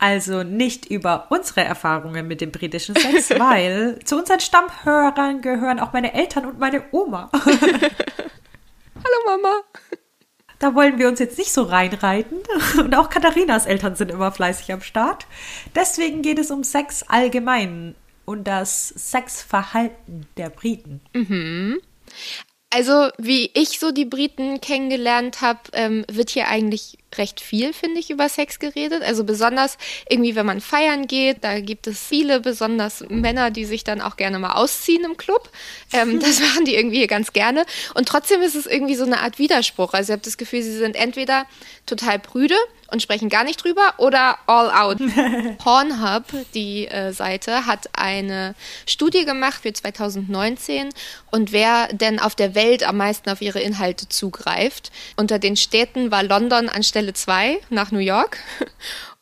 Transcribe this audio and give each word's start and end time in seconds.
Also 0.00 0.42
nicht 0.42 0.86
über 0.86 1.26
unsere 1.28 1.62
Erfahrungen 1.62 2.26
mit 2.26 2.40
dem 2.40 2.50
britischen 2.50 2.96
Sex, 2.96 3.30
weil 3.38 3.98
zu 4.02 4.16
unseren 4.16 4.40
Stammhörern 4.40 5.42
gehören 5.42 5.78
auch 5.78 5.92
meine 5.92 6.14
Eltern 6.14 6.46
und 6.46 6.58
meine 6.58 6.82
Oma. 6.90 7.30
Hallo 7.34 7.46
Mama. 9.26 9.60
Da 10.58 10.74
wollen 10.74 10.98
wir 10.98 11.06
uns 11.06 11.18
jetzt 11.18 11.36
nicht 11.38 11.52
so 11.52 11.64
reinreiten. 11.64 12.38
Und 12.78 12.94
auch 12.94 13.10
Katharinas 13.10 13.66
Eltern 13.66 13.94
sind 13.94 14.10
immer 14.10 14.32
fleißig 14.32 14.72
am 14.72 14.80
Start. 14.80 15.26
Deswegen 15.74 16.22
geht 16.22 16.38
es 16.38 16.50
um 16.50 16.64
Sex 16.64 17.02
allgemein 17.02 17.94
und 18.24 18.44
das 18.44 18.88
Sexverhalten 18.88 20.26
der 20.38 20.48
Briten. 20.48 21.02
Also, 22.70 23.10
wie 23.18 23.50
ich 23.54 23.78
so 23.80 23.90
die 23.90 24.04
Briten 24.04 24.60
kennengelernt 24.60 25.40
habe, 25.40 25.60
ähm, 25.72 26.04
wird 26.10 26.30
hier 26.30 26.48
eigentlich 26.48 26.99
recht 27.16 27.40
viel, 27.40 27.72
finde 27.72 28.00
ich, 28.00 28.10
über 28.10 28.28
Sex 28.28 28.58
geredet. 28.58 29.02
Also 29.02 29.24
besonders 29.24 29.78
irgendwie, 30.08 30.34
wenn 30.36 30.46
man 30.46 30.60
feiern 30.60 31.06
geht, 31.06 31.42
da 31.42 31.60
gibt 31.60 31.86
es 31.86 32.00
viele, 32.00 32.40
besonders 32.40 33.04
Männer, 33.08 33.50
die 33.50 33.64
sich 33.64 33.84
dann 33.84 34.00
auch 34.00 34.16
gerne 34.16 34.38
mal 34.38 34.52
ausziehen 34.52 35.04
im 35.04 35.16
Club. 35.16 35.50
Ähm, 35.92 36.20
das 36.20 36.40
machen 36.40 36.64
die 36.64 36.74
irgendwie 36.74 37.06
ganz 37.06 37.32
gerne. 37.32 37.64
Und 37.94 38.08
trotzdem 38.08 38.42
ist 38.42 38.54
es 38.54 38.66
irgendwie 38.66 38.94
so 38.94 39.04
eine 39.04 39.20
Art 39.20 39.38
Widerspruch. 39.38 39.92
Also 39.94 40.10
ich 40.10 40.12
habe 40.12 40.24
das 40.24 40.38
Gefühl, 40.38 40.62
sie 40.62 40.76
sind 40.76 40.96
entweder 40.96 41.46
total 41.86 42.18
prüde 42.18 42.56
und 42.90 43.02
sprechen 43.02 43.28
gar 43.28 43.44
nicht 43.44 43.62
drüber 43.62 43.94
oder 43.98 44.38
all 44.46 44.70
out. 44.70 44.98
Pornhub, 45.58 46.24
die 46.54 46.88
äh, 46.88 47.12
Seite, 47.12 47.66
hat 47.66 47.88
eine 47.92 48.54
Studie 48.86 49.24
gemacht 49.24 49.62
für 49.62 49.72
2019 49.72 50.90
und 51.30 51.52
wer 51.52 51.88
denn 51.88 52.18
auf 52.18 52.34
der 52.34 52.54
Welt 52.54 52.82
am 52.82 52.96
meisten 52.96 53.30
auf 53.30 53.40
ihre 53.40 53.60
Inhalte 53.60 54.08
zugreift. 54.08 54.90
Unter 55.16 55.38
den 55.38 55.56
Städten 55.56 56.10
war 56.10 56.22
London 56.22 56.68
an 56.68 56.82
Stelle 57.00 57.14
2 57.14 57.60
nach 57.70 57.92
New 57.92 57.98
York. 57.98 58.36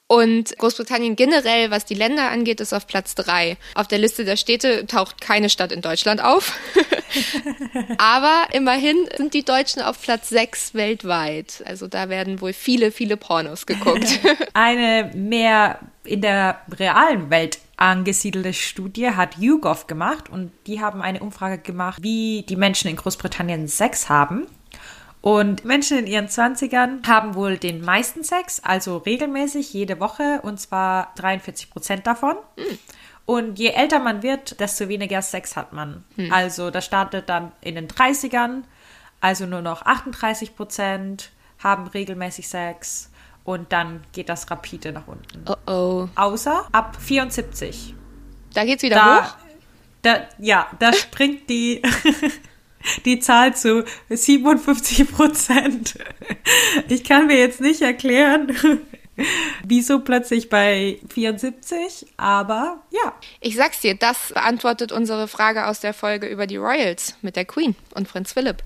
Und 0.08 0.56
Großbritannien 0.58 1.16
generell, 1.16 1.70
was 1.70 1.84
die 1.84 1.94
Länder 1.94 2.30
angeht, 2.30 2.60
ist 2.60 2.72
auf 2.72 2.86
Platz 2.88 3.14
3. 3.14 3.56
Auf 3.74 3.86
der 3.86 3.98
Liste 3.98 4.24
der 4.24 4.36
Städte 4.36 4.86
taucht 4.86 5.20
keine 5.20 5.48
Stadt 5.48 5.70
in 5.70 5.80
Deutschland 5.80 6.24
auf. 6.24 6.58
Aber 7.98 8.46
immerhin 8.52 8.96
sind 9.16 9.34
die 9.34 9.44
Deutschen 9.44 9.80
auf 9.82 10.00
Platz 10.02 10.30
6 10.30 10.74
weltweit. 10.74 11.62
Also 11.66 11.86
da 11.86 12.08
werden 12.08 12.40
wohl 12.40 12.52
viele, 12.52 12.90
viele 12.90 13.16
Pornos 13.16 13.66
geguckt. 13.66 14.18
Eine 14.54 15.12
mehr 15.14 15.78
in 16.02 16.22
der 16.22 16.62
realen 16.72 17.30
Welt 17.30 17.58
angesiedelte 17.76 18.54
Studie 18.54 19.10
hat 19.10 19.38
YouGov 19.38 19.86
gemacht 19.86 20.30
und 20.30 20.50
die 20.66 20.80
haben 20.80 21.00
eine 21.00 21.20
Umfrage 21.20 21.58
gemacht, 21.58 22.02
wie 22.02 22.44
die 22.48 22.56
Menschen 22.56 22.90
in 22.90 22.96
Großbritannien 22.96 23.68
Sex 23.68 24.08
haben. 24.08 24.48
Und 25.20 25.64
Menschen 25.64 25.98
in 25.98 26.06
ihren 26.06 26.28
20ern 26.28 27.06
haben 27.06 27.34
wohl 27.34 27.58
den 27.58 27.84
meisten 27.84 28.22
Sex, 28.24 28.60
also 28.62 28.98
regelmäßig 28.98 29.72
jede 29.72 29.98
Woche, 30.00 30.40
und 30.42 30.58
zwar 30.60 31.12
43 31.16 31.70
Prozent 31.70 32.06
davon. 32.06 32.36
Und 33.26 33.58
je 33.58 33.68
älter 33.70 33.98
man 33.98 34.22
wird, 34.22 34.58
desto 34.60 34.88
weniger 34.88 35.20
Sex 35.20 35.56
hat 35.56 35.72
man. 35.72 36.04
Also 36.30 36.70
das 36.70 36.84
startet 36.84 37.28
dann 37.28 37.52
in 37.60 37.74
den 37.74 37.88
30ern, 37.88 38.62
also 39.20 39.44
nur 39.46 39.60
noch 39.60 39.82
38 39.82 40.54
Prozent 40.56 41.30
haben 41.58 41.88
regelmäßig 41.88 42.48
Sex. 42.48 43.10
Und 43.44 43.72
dann 43.72 44.02
geht 44.12 44.28
das 44.28 44.50
rapide 44.50 44.92
nach 44.92 45.06
unten. 45.08 45.44
Oh 45.48 45.56
oh. 45.70 46.08
Außer 46.14 46.66
ab 46.70 46.96
74. 47.00 47.94
Da 48.54 48.64
geht's 48.64 48.82
wieder 48.82 48.96
Da, 48.96 49.24
hoch. 49.24 49.34
da, 50.02 50.16
ja, 50.38 50.66
da 50.78 50.92
springt 50.94 51.48
die, 51.50 51.82
die 53.04 53.20
Zahl 53.20 53.56
zu 53.56 53.84
57 54.08 55.10
Prozent. 55.10 55.98
Ich 56.88 57.04
kann 57.04 57.26
mir 57.26 57.38
jetzt 57.38 57.60
nicht 57.60 57.82
erklären, 57.82 58.52
wieso 59.64 60.00
plötzlich 60.00 60.48
bei 60.48 60.98
74, 61.12 62.06
aber 62.16 62.82
ja. 62.90 63.12
Ich 63.40 63.56
sag's 63.56 63.80
dir, 63.80 63.94
das 63.94 64.32
beantwortet 64.32 64.92
unsere 64.92 65.28
Frage 65.28 65.66
aus 65.66 65.80
der 65.80 65.94
Folge 65.94 66.26
über 66.28 66.46
die 66.46 66.56
Royals 66.56 67.16
mit 67.22 67.36
der 67.36 67.44
Queen 67.44 67.74
und 67.94 68.08
Prinz 68.08 68.32
Philipp. 68.32 68.62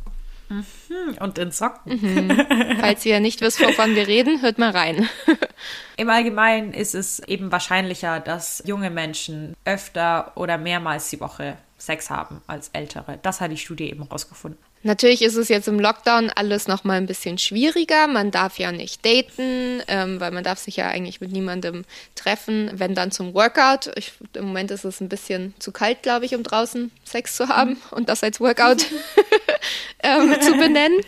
Und 1.20 1.38
in 1.38 1.50
Socken. 1.50 2.44
Falls 2.80 3.04
ihr 3.06 3.20
nicht 3.20 3.40
wisst, 3.40 3.60
wovon 3.60 3.94
wir 3.94 4.06
reden, 4.06 4.42
hört 4.42 4.58
mal 4.58 4.70
rein. 4.70 5.08
Im 5.96 6.10
Allgemeinen 6.10 6.72
ist 6.72 6.94
es 6.94 7.20
eben 7.20 7.52
wahrscheinlicher, 7.52 8.20
dass 8.20 8.62
junge 8.66 8.90
Menschen 8.90 9.54
öfter 9.64 10.32
oder 10.36 10.58
mehrmals 10.58 11.10
die 11.10 11.20
Woche 11.20 11.56
Sex 11.78 12.10
haben 12.10 12.42
als 12.46 12.68
ältere. 12.72 13.18
Das 13.22 13.40
hat 13.40 13.50
die 13.50 13.56
Studie 13.56 13.90
eben 13.90 14.04
rausgefunden. 14.04 14.58
Natürlich 14.84 15.22
ist 15.22 15.36
es 15.36 15.48
jetzt 15.48 15.68
im 15.68 15.78
Lockdown 15.78 16.30
alles 16.30 16.66
noch 16.66 16.82
mal 16.82 16.94
ein 16.94 17.06
bisschen 17.06 17.38
schwieriger. 17.38 18.08
Man 18.08 18.32
darf 18.32 18.58
ja 18.58 18.72
nicht 18.72 19.04
daten, 19.06 19.80
ähm, 19.86 20.18
weil 20.18 20.32
man 20.32 20.42
darf 20.42 20.58
sich 20.58 20.76
ja 20.76 20.88
eigentlich 20.88 21.20
mit 21.20 21.30
niemandem 21.30 21.84
treffen, 22.16 22.70
wenn 22.74 22.96
dann 22.96 23.12
zum 23.12 23.32
Workout. 23.32 23.92
Ich, 23.96 24.12
Im 24.32 24.46
Moment 24.46 24.72
ist 24.72 24.84
es 24.84 25.00
ein 25.00 25.08
bisschen 25.08 25.54
zu 25.60 25.70
kalt, 25.70 26.02
glaube 26.02 26.24
ich, 26.24 26.34
um 26.34 26.42
draußen 26.42 26.90
Sex 27.04 27.36
zu 27.36 27.48
haben 27.48 27.76
und 27.92 28.08
das 28.08 28.24
als 28.24 28.40
Workout 28.40 28.86
ähm, 30.02 30.34
zu 30.40 30.52
benennen. 30.52 31.00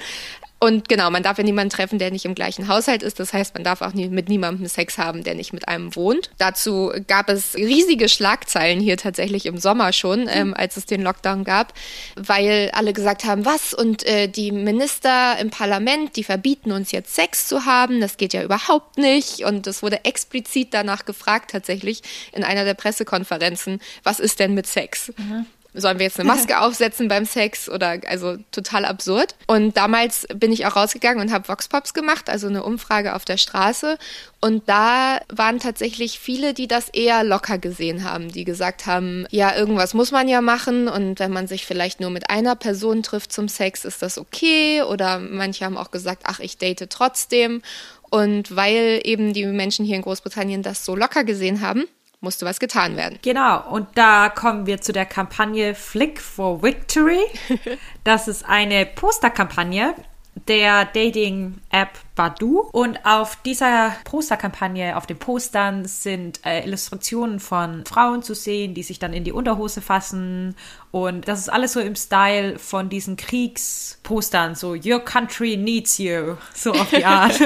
Und 0.65 0.89
genau, 0.89 1.11
man 1.11 1.23
darf 1.23 1.37
ja 1.37 1.45
niemanden 1.45 1.69
treffen, 1.69 1.99
der 1.99 2.11
nicht 2.11 2.25
im 2.25 2.35
gleichen 2.35 2.69
Haushalt 2.69 3.03
ist. 3.03 3.21
Das 3.21 3.35
heißt, 3.35 3.53
man 3.53 3.65
darf 3.65 3.83
auch 3.83 3.93
nie, 3.93 4.09
mit 4.09 4.31
niemandem 4.31 4.67
Sex 4.67 4.97
haben, 4.97 5.23
der 5.23 5.35
nicht 5.35 5.53
mit 5.53 5.69
einem 5.69 5.95
wohnt. 5.95 6.31
Dazu 6.39 6.91
gab 7.07 7.29
es 7.29 7.55
riesige 7.55 8.09
Schlagzeilen 8.09 8.81
hier 8.81 8.97
tatsächlich 8.97 9.45
im 9.45 9.59
Sommer 9.59 9.93
schon, 9.93 10.27
ähm, 10.27 10.55
als 10.57 10.79
es 10.79 10.87
den 10.87 11.03
Lockdown 11.03 11.45
gab, 11.45 11.75
weil 12.17 12.71
alle 12.73 12.95
gesagt 12.95 13.25
haben, 13.25 13.45
was? 13.45 13.75
Und 13.75 14.07
äh, 14.07 14.27
die 14.27 14.53
Minister 14.53 15.37
im 15.39 15.51
Parlament, 15.51 16.17
die 16.17 16.25
verbieten 16.25 16.73
uns 16.73 16.93
jetzt 16.93 17.15
Sex 17.15 17.47
zu 17.47 17.67
haben. 17.67 18.01
Das 18.01 18.17
geht 18.17 18.33
ja 18.33 18.43
überhaupt 18.43 18.97
nicht. 18.97 19.45
Und 19.45 19.67
es 19.67 19.83
wurde 19.83 20.07
explizit 20.07 20.73
danach 20.73 21.05
gefragt, 21.05 21.51
tatsächlich 21.51 22.01
in 22.33 22.43
einer 22.43 22.65
der 22.65 22.75
Pressekonferenzen, 22.75 23.81
was 24.03 24.19
ist 24.19 24.41
denn 24.41 24.55
mit 24.55 24.67
Sex? 24.67 25.13
Sollen 25.75 25.99
wir 25.99 26.07
jetzt 26.07 26.19
eine 26.19 26.29
Maske 26.29 26.61
aufsetzen 26.63 27.09
beim 27.09 27.25
Sex 27.25 27.69
oder 27.69 28.01
also 28.07 28.37
total 28.53 28.85
absurd. 28.85 29.35
Und 29.47 29.77
damals 29.77 30.27
bin 30.35 30.53
ich 30.53 30.67
auch 30.67 30.77
rausgegangen 30.77 31.21
und 31.21 31.33
habe 31.33 31.49
Voxpops 31.49 31.95
gemacht, 31.95 32.31
also 32.31 32.47
eine 32.47 32.63
Umfrage 32.63 33.15
auf 33.15 33.25
der 33.25 33.37
Straße. 33.37 33.99
Und 34.41 34.69
da 34.69 35.21
waren 35.33 35.59
tatsächlich 35.59 36.19
viele, 36.19 36.55
die 36.55 36.69
das 36.69 36.89
eher 36.91 37.25
locker 37.25 37.59
gesehen 37.59 38.05
haben, 38.05 38.31
die 38.31 38.45
gesagt 38.45 38.87
haben, 38.87 39.27
ja, 39.31 39.57
irgendwas 39.57 39.95
muss 39.95 40.13
man 40.13 40.29
ja 40.29 40.41
machen 40.41 40.87
und 40.89 41.19
wenn 41.19 41.33
man 41.33 41.47
sich 41.47 41.67
vielleicht 41.67 42.01
nur 42.01 42.11
mit 42.11 42.31
einer 42.31 42.55
Person 42.55 43.03
trifft 43.03 43.33
zum 43.33 43.49
Sex, 43.49 43.85
ist 43.85 44.03
das 44.03 44.19
okay. 44.19 44.83
Oder 44.83 45.19
manche 45.19 45.65
haben 45.65 45.79
auch 45.79 45.91
gesagt, 45.91 46.23
ach, 46.27 46.41
ich 46.41 46.59
date 46.59 46.89
trotzdem. 46.91 47.63
Und 48.11 48.55
weil 48.55 49.01
eben 49.05 49.33
die 49.33 49.47
Menschen 49.47 49.85
hier 49.85 49.97
in 49.97 50.03
Großbritannien 50.03 50.63
das 50.63 50.85
so 50.85 50.95
locker 50.95 51.25
gesehen 51.25 51.61
haben, 51.63 51.85
musste 52.25 52.45
was 52.45 52.59
getan 52.59 52.97
werden. 52.97 53.19
Genau, 53.23 53.71
und 53.71 53.87
da 53.95 54.29
kommen 54.29 54.67
wir 54.67 54.81
zu 54.81 54.93
der 54.93 55.07
Kampagne 55.07 55.75
Flick 55.75 56.21
for 56.21 56.63
Victory. 56.63 57.21
Das 58.05 58.29
ist 58.29 58.45
eine 58.45 58.85
Posterkampagne 58.85 59.95
der 60.49 60.85
Dating-App 60.85 61.91
Badu. 62.15 62.61
Und 62.73 63.05
auf 63.05 63.37
dieser 63.45 63.95
Posterkampagne, 64.05 64.97
auf 64.97 65.07
den 65.07 65.19
Postern 65.19 65.85
sind 65.85 66.45
äh, 66.45 66.65
Illustrationen 66.65 67.41
von 67.41 67.85
Frauen 67.87 68.23
zu 68.23 68.35
sehen, 68.35 68.75
die 68.75 68.83
sich 68.83 68.99
dann 68.99 69.13
in 69.13 69.25
die 69.25 69.33
Unterhose 69.33 69.81
fassen. 69.81 70.55
Und 70.91 71.27
das 71.27 71.41
ist 71.41 71.49
alles 71.49 71.73
so 71.73 71.81
im 71.81 71.97
Style 71.97 72.59
von 72.59 72.89
diesen 72.89 73.17
Kriegspostern, 73.17 74.55
so 74.55 74.75
Your 74.75 75.01
country 75.01 75.57
needs 75.57 75.99
you, 75.99 76.37
so 76.55 76.73
auf 76.73 76.91
die 76.91 77.05
Art. 77.05 77.41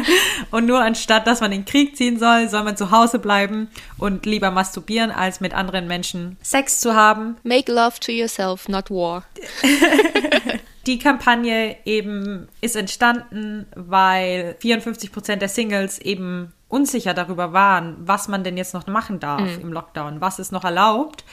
und 0.50 0.64
nur 0.64 0.80
anstatt, 0.80 1.26
dass 1.26 1.40
man 1.40 1.52
in 1.52 1.60
den 1.60 1.66
Krieg 1.66 1.96
ziehen 1.96 2.18
soll, 2.18 2.48
soll 2.48 2.64
man 2.64 2.78
zu 2.78 2.90
Hause 2.90 3.18
bleiben 3.18 3.68
und 3.98 4.24
lieber 4.24 4.50
masturbieren, 4.50 5.10
als 5.10 5.40
mit 5.40 5.52
anderen 5.52 5.86
Menschen 5.86 6.38
Sex 6.42 6.80
zu 6.80 6.94
haben. 6.94 7.36
Make 7.42 7.70
love 7.70 8.00
to 8.00 8.10
yourself, 8.10 8.68
not 8.68 8.90
war. 8.90 9.24
Die 10.86 10.98
Kampagne 10.98 11.76
eben 11.86 12.48
ist 12.60 12.76
entstanden, 12.76 13.66
weil 13.74 14.56
54 14.60 15.12
Prozent 15.12 15.40
der 15.40 15.48
Singles 15.48 15.98
eben 15.98 16.52
unsicher 16.68 17.14
darüber 17.14 17.52
waren, 17.52 17.96
was 18.00 18.28
man 18.28 18.44
denn 18.44 18.56
jetzt 18.56 18.74
noch 18.74 18.86
machen 18.86 19.20
darf 19.20 19.58
im 19.58 19.72
Lockdown, 19.72 20.20
was 20.20 20.38
ist 20.38 20.52
noch 20.52 20.64
erlaubt. 20.64 21.24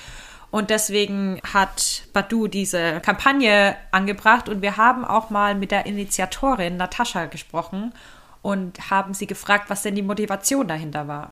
Und 0.51 0.69
deswegen 0.69 1.39
hat 1.53 2.03
Badu 2.13 2.47
diese 2.47 2.99
Kampagne 3.01 3.75
angebracht 3.91 4.49
und 4.49 4.61
wir 4.61 4.77
haben 4.77 5.05
auch 5.05 5.29
mal 5.29 5.55
mit 5.55 5.71
der 5.71 5.85
Initiatorin 5.85 6.77
Natascha 6.77 7.25
gesprochen 7.25 7.93
und 8.41 8.91
haben 8.91 9.13
sie 9.13 9.27
gefragt, 9.27 9.69
was 9.69 9.81
denn 9.81 9.95
die 9.95 10.01
Motivation 10.01 10.67
dahinter 10.67 11.07
war. 11.07 11.29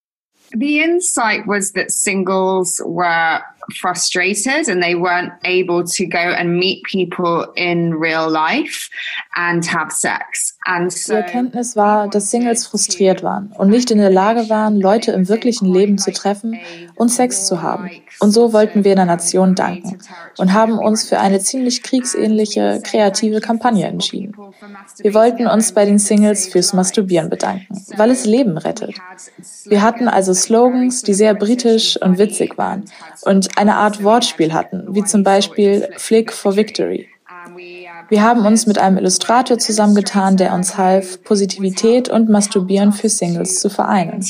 The 0.51 0.79
insight 0.79 1.45
was 1.45 1.73
that 1.73 1.91
singles 1.91 2.79
were 2.79 3.41
frustrated 3.71 4.67
and 4.69 4.81
they 4.81 4.95
weren't 4.95 5.31
able 5.43 5.83
to 5.83 6.05
go 6.05 6.17
and 6.17 6.57
meet 6.57 6.83
people 6.83 7.47
in 7.55 7.93
real 7.93 8.29
life 8.29 8.89
and 9.35 9.65
have 9.65 9.91
sex. 9.91 10.57
And 10.65 10.91
so 10.91 11.13
Die 11.13 11.19
Erkenntnis 11.19 11.75
war, 11.75 12.07
dass 12.07 12.31
Singles 12.31 12.67
frustriert 12.67 13.23
waren 13.23 13.53
und 13.57 13.69
nicht 13.69 13.91
in 13.91 13.97
der 13.97 14.11
Lage 14.11 14.49
waren, 14.49 14.79
Leute 14.79 15.11
im 15.11 15.27
wirklichen 15.29 15.71
Leben 15.71 15.97
zu 15.97 16.11
treffen 16.11 16.59
und 16.95 17.09
Sex 17.09 17.45
zu 17.45 17.61
haben. 17.61 17.89
Und 18.19 18.31
so 18.31 18.53
wollten 18.53 18.83
wir 18.83 18.95
der 18.95 19.05
Nation 19.05 19.55
danken 19.55 19.99
und 20.37 20.53
haben 20.53 20.77
uns 20.77 21.07
für 21.07 21.19
eine 21.19 21.39
ziemlich 21.39 21.83
kriegsähnliche, 21.83 22.81
kreative 22.83 23.39
Kampagne 23.39 23.87
entschieden. 23.87 24.35
Wir 24.99 25.13
wollten 25.13 25.47
uns 25.47 25.71
bei 25.71 25.85
den 25.85 25.99
Singles 25.99 26.47
fürs 26.47 26.73
Masturbieren 26.73 27.29
bedanken, 27.29 27.67
weil 27.95 28.11
es 28.11 28.25
Leben 28.25 28.57
rettet. 28.57 28.95
Wir 29.65 29.81
hatten 29.81 30.07
also 30.07 30.33
Slogans, 30.33 31.03
die 31.03 31.13
sehr 31.13 31.33
britisch 31.33 31.97
und 32.01 32.17
witzig 32.17 32.57
waren 32.57 32.85
und 33.23 33.57
eine 33.59 33.75
Art 33.75 34.03
Wortspiel 34.03 34.53
hatten, 34.53 34.87
wie 34.95 35.03
zum 35.03 35.23
Beispiel 35.23 35.89
Flick 35.97 36.31
for 36.31 36.55
Victory. 36.55 37.09
Wir 38.07 38.23
haben 38.23 38.45
uns 38.45 38.65
mit 38.65 38.77
einem 38.77 38.97
Illustrator 38.97 39.59
zusammengetan, 39.59 40.37
der 40.37 40.53
uns 40.53 40.77
half, 40.77 41.21
Positivität 41.23 42.09
und 42.09 42.29
Masturbieren 42.29 42.93
für 42.93 43.09
Singles 43.09 43.59
zu 43.59 43.69
vereinen. 43.69 44.23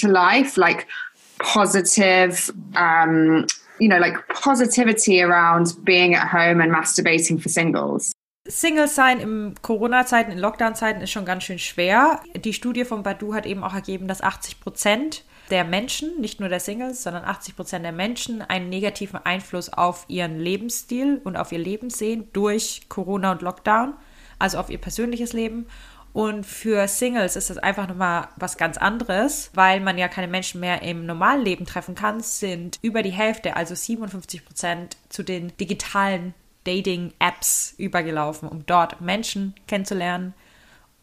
Positive, 1.54 2.52
um, 2.76 3.46
you 3.80 3.88
know, 3.88 3.98
like 3.98 4.18
positivity 4.28 5.24
around 5.24 5.86
being 5.86 6.14
at 6.14 6.34
home 6.34 6.62
and 6.62 6.70
masturbating 6.70 7.40
for 7.40 7.50
singles. 7.50 8.12
Single 8.46 8.90
sein 8.90 9.22
in 9.22 9.56
Corona-Zeiten, 9.62 10.34
in 10.34 10.38
Lockdown-Zeiten 10.38 11.00
ist 11.00 11.12
schon 11.12 11.24
ganz 11.24 11.44
schön 11.44 11.60
schwer. 11.60 12.20
Die 12.36 12.52
Studie 12.52 12.84
von 12.84 13.04
Badu 13.04 13.34
hat 13.34 13.46
eben 13.46 13.64
auch 13.64 13.74
ergeben, 13.74 14.10
dass 14.10 14.22
80 14.22 14.60
Prozent 14.60 15.24
der 15.50 15.64
Menschen, 15.64 16.20
nicht 16.20 16.40
nur 16.40 16.50
der 16.50 16.60
Singles, 16.60 17.04
sondern 17.04 17.24
80 17.24 17.56
Prozent 17.56 17.86
der 17.86 17.92
Menschen 17.92 18.42
einen 18.42 18.70
negativen 18.70 19.20
Einfluss 19.24 19.72
auf 19.72 20.06
ihren 20.08 20.40
Lebensstil 20.40 21.22
und 21.24 21.38
auf 21.38 21.52
ihr 21.52 21.60
Leben 21.60 21.90
sehen 21.90 22.30
durch 22.34 22.88
Corona 22.90 23.32
und 23.32 23.42
Lockdown, 23.42 23.94
also 24.38 24.58
auf 24.58 24.70
ihr 24.70 24.78
persönliches 24.78 25.34
Leben. 25.34 25.68
Und 26.12 26.46
für 26.46 26.88
Singles 26.88 27.36
ist 27.36 27.50
das 27.50 27.60
einfach 27.60 27.88
nochmal 27.88 28.30
was 28.36 28.58
ganz 28.58 28.78
anderes, 28.78 29.52
weil 29.54 29.80
man 29.80 29.98
ja 29.98 30.08
keine 30.08 30.28
Menschen 30.28 30.60
mehr 30.60 30.82
im 30.82 31.06
normalen 31.06 31.44
Leben 31.44 31.66
treffen 31.66 31.94
kann, 31.94 32.20
sind 32.22 32.80
über 32.82 33.04
die 33.04 33.12
Hälfte, 33.12 33.56
also 33.56 33.76
57 33.76 34.44
Prozent, 34.44 34.98
zu 35.10 35.24
den 35.24 35.56
digitalen 35.58 36.34
Dating-Apps 36.64 37.76
übergelaufen, 37.78 38.50
um 38.50 38.66
dort 38.66 39.02
Menschen 39.02 39.54
kennenzulernen 39.68 40.34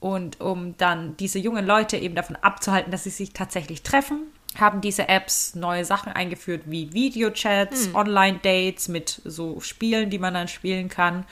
und 0.01 0.41
um 0.41 0.77
dann 0.77 1.17
diese 1.17 1.39
jungen 1.39 1.67
Leute 1.67 1.97
eben 1.97 2.15
davon 2.15 2.37
abzuhalten, 2.37 2.91
dass 2.91 3.05
sie 3.05 3.11
sich 3.11 3.33
tatsächlich 3.33 3.83
treffen 3.83 4.27
haben 4.61 4.81
diese 4.81 5.09
Apps 5.09 5.55
neue 5.55 5.85
Sachen 5.85 6.13
eingeführt 6.13 6.63
wie 6.67 6.93
Videochats, 6.93 7.87
hm. 7.87 7.95
Online-Dates 7.95 8.89
mit 8.89 9.21
so 9.25 9.61
Spielen, 9.61 10.11
die 10.11 10.19
man 10.19 10.35
dann 10.35 10.49
spielen 10.49 10.89
kann. 10.89 11.25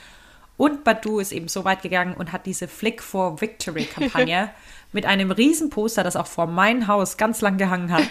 Und 0.57 0.83
Badu 0.83 1.19
ist 1.19 1.31
eben 1.31 1.47
so 1.47 1.65
weit 1.65 1.81
gegangen 1.81 2.13
und 2.13 2.31
hat 2.31 2.45
diese 2.45 2.67
Flick 2.67 3.03
for 3.03 3.41
Victory 3.41 3.85
Kampagne 3.85 4.49
mit 4.93 5.05
einem 5.05 5.31
riesen 5.31 5.69
Poster, 5.69 6.03
das 6.03 6.15
auch 6.15 6.27
vor 6.27 6.47
mein 6.47 6.87
Haus 6.87 7.17
ganz 7.17 7.41
lang 7.41 7.57
gehangen 7.57 7.91
hat, 7.91 8.07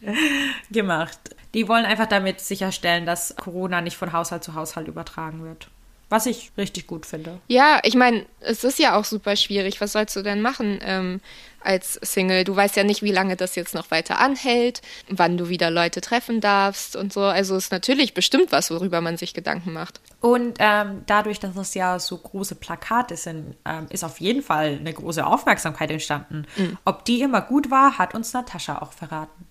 gemacht. 0.70 1.18
Die 1.54 1.68
wollen 1.68 1.84
einfach 1.84 2.06
damit 2.06 2.40
sicherstellen, 2.40 3.04
dass 3.04 3.36
Corona 3.36 3.80
nicht 3.80 3.96
von 3.96 4.12
Haushalt 4.12 4.44
zu 4.44 4.54
Haushalt 4.54 4.88
übertragen 4.88 5.42
wird. 5.42 5.68
Was 6.10 6.24
ich 6.24 6.52
richtig 6.56 6.86
gut 6.86 7.04
finde. 7.04 7.38
Ja, 7.48 7.80
ich 7.82 7.94
meine, 7.94 8.24
es 8.40 8.64
ist 8.64 8.78
ja 8.78 8.96
auch 8.98 9.04
super 9.04 9.36
schwierig. 9.36 9.80
Was 9.80 9.92
sollst 9.92 10.16
du 10.16 10.22
denn 10.22 10.40
machen 10.40 10.78
ähm, 10.82 11.20
als 11.60 11.98
Single? 12.02 12.44
Du 12.44 12.56
weißt 12.56 12.76
ja 12.76 12.84
nicht, 12.84 13.02
wie 13.02 13.12
lange 13.12 13.36
das 13.36 13.56
jetzt 13.56 13.74
noch 13.74 13.90
weiter 13.90 14.18
anhält, 14.18 14.80
wann 15.10 15.36
du 15.36 15.50
wieder 15.50 15.70
Leute 15.70 16.00
treffen 16.00 16.40
darfst 16.40 16.96
und 16.96 17.12
so. 17.12 17.20
Also 17.20 17.56
ist 17.56 17.72
natürlich 17.72 18.14
bestimmt 18.14 18.52
was, 18.52 18.70
worüber 18.70 19.02
man 19.02 19.18
sich 19.18 19.34
Gedanken 19.34 19.74
macht. 19.74 20.00
Und 20.22 20.56
ähm, 20.60 21.02
dadurch, 21.04 21.40
dass 21.40 21.54
es 21.56 21.74
ja 21.74 21.98
so 21.98 22.16
große 22.16 22.54
Plakate 22.54 23.16
sind, 23.16 23.56
ähm, 23.66 23.86
ist 23.90 24.02
auf 24.02 24.18
jeden 24.18 24.42
Fall 24.42 24.78
eine 24.80 24.94
große 24.94 25.26
Aufmerksamkeit 25.26 25.90
entstanden. 25.90 26.46
Mhm. 26.56 26.78
Ob 26.86 27.04
die 27.04 27.20
immer 27.20 27.42
gut 27.42 27.70
war, 27.70 27.98
hat 27.98 28.14
uns 28.14 28.32
Natascha 28.32 28.80
auch 28.80 28.92
verraten. 28.92 29.47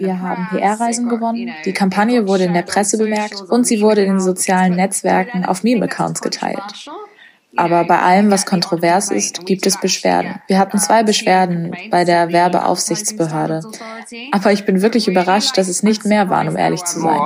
Wir 0.00 0.20
haben 0.20 0.48
PR-Reisen 0.50 1.08
gewonnen, 1.08 1.52
die 1.64 1.72
Kampagne 1.72 2.26
wurde 2.26 2.44
in 2.44 2.54
der 2.54 2.62
Presse 2.62 2.98
bemerkt 2.98 3.40
und 3.48 3.66
sie 3.66 3.80
wurde 3.80 4.02
in 4.02 4.14
den 4.14 4.20
sozialen 4.20 4.74
Netzwerken 4.74 5.44
auf 5.44 5.62
Meme-Accounts 5.62 6.20
geteilt. 6.20 6.90
Aber 7.56 7.84
bei 7.84 8.00
allem, 8.00 8.30
was 8.30 8.44
kontrovers 8.44 9.10
ist, 9.10 9.46
gibt 9.46 9.66
es 9.66 9.80
Beschwerden. 9.80 10.40
Wir 10.46 10.58
hatten 10.58 10.78
zwei 10.78 11.02
Beschwerden 11.02 11.74
bei 11.90 12.04
der 12.04 12.30
Werbeaufsichtsbehörde. 12.32 13.62
Aber 14.32 14.52
ich 14.52 14.66
bin 14.66 14.82
wirklich 14.82 15.08
überrascht, 15.08 15.56
dass 15.56 15.68
es 15.68 15.82
nicht 15.82 16.04
mehr 16.04 16.28
waren, 16.28 16.48
um 16.48 16.56
ehrlich 16.56 16.84
zu 16.84 17.00
sein. 17.00 17.18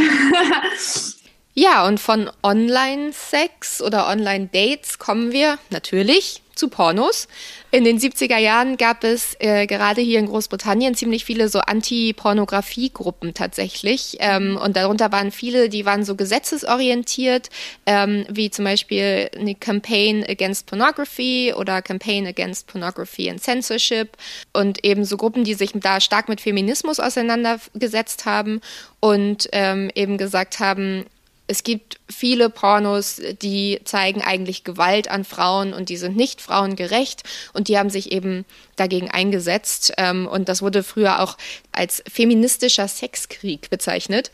Ja, 1.60 1.88
und 1.88 1.98
von 1.98 2.30
Online-Sex 2.44 3.82
oder 3.82 4.06
Online-Dates 4.06 5.00
kommen 5.00 5.32
wir 5.32 5.58
natürlich 5.70 6.40
zu 6.54 6.68
Pornos. 6.68 7.26
In 7.72 7.82
den 7.82 7.98
70er 7.98 8.38
Jahren 8.38 8.76
gab 8.76 9.02
es 9.02 9.34
äh, 9.40 9.66
gerade 9.66 10.00
hier 10.00 10.20
in 10.20 10.26
Großbritannien 10.26 10.94
ziemlich 10.94 11.24
viele 11.24 11.48
so 11.48 11.58
Anti-Pornografie-Gruppen 11.58 13.34
tatsächlich. 13.34 14.18
Ähm, 14.20 14.56
und 14.56 14.76
darunter 14.76 15.10
waren 15.10 15.32
viele, 15.32 15.68
die 15.68 15.84
waren 15.84 16.04
so 16.04 16.14
gesetzesorientiert, 16.14 17.50
ähm, 17.86 18.24
wie 18.30 18.50
zum 18.50 18.64
Beispiel 18.64 19.28
eine 19.36 19.56
Campaign 19.56 20.24
Against 20.28 20.66
Pornography 20.66 21.54
oder 21.56 21.82
Campaign 21.82 22.28
Against 22.28 22.68
Pornography 22.68 23.30
and 23.30 23.42
Censorship 23.42 24.16
und 24.52 24.84
eben 24.84 25.04
so 25.04 25.16
Gruppen, 25.16 25.42
die 25.42 25.54
sich 25.54 25.72
da 25.74 26.00
stark 26.00 26.28
mit 26.28 26.40
Feminismus 26.40 27.00
auseinandergesetzt 27.00 28.26
haben 28.26 28.60
und 29.00 29.48
ähm, 29.50 29.90
eben 29.96 30.18
gesagt 30.18 30.60
haben, 30.60 31.04
es 31.48 31.62
gibt 31.62 31.98
viele 32.08 32.50
Pornos, 32.50 33.20
die 33.42 33.80
zeigen 33.84 34.22
eigentlich 34.22 34.64
Gewalt 34.64 35.10
an 35.10 35.24
Frauen 35.24 35.72
und 35.72 35.88
die 35.88 35.96
sind 35.96 36.14
nicht 36.14 36.42
frauengerecht 36.42 37.22
und 37.54 37.68
die 37.68 37.78
haben 37.78 37.88
sich 37.88 38.12
eben 38.12 38.44
dagegen 38.76 39.10
eingesetzt. 39.10 39.94
Ähm, 39.96 40.28
und 40.28 40.50
das 40.50 40.60
wurde 40.60 40.82
früher 40.82 41.20
auch 41.20 41.38
als 41.72 42.04
feministischer 42.08 42.86
Sexkrieg 42.86 43.70
bezeichnet. 43.70 44.30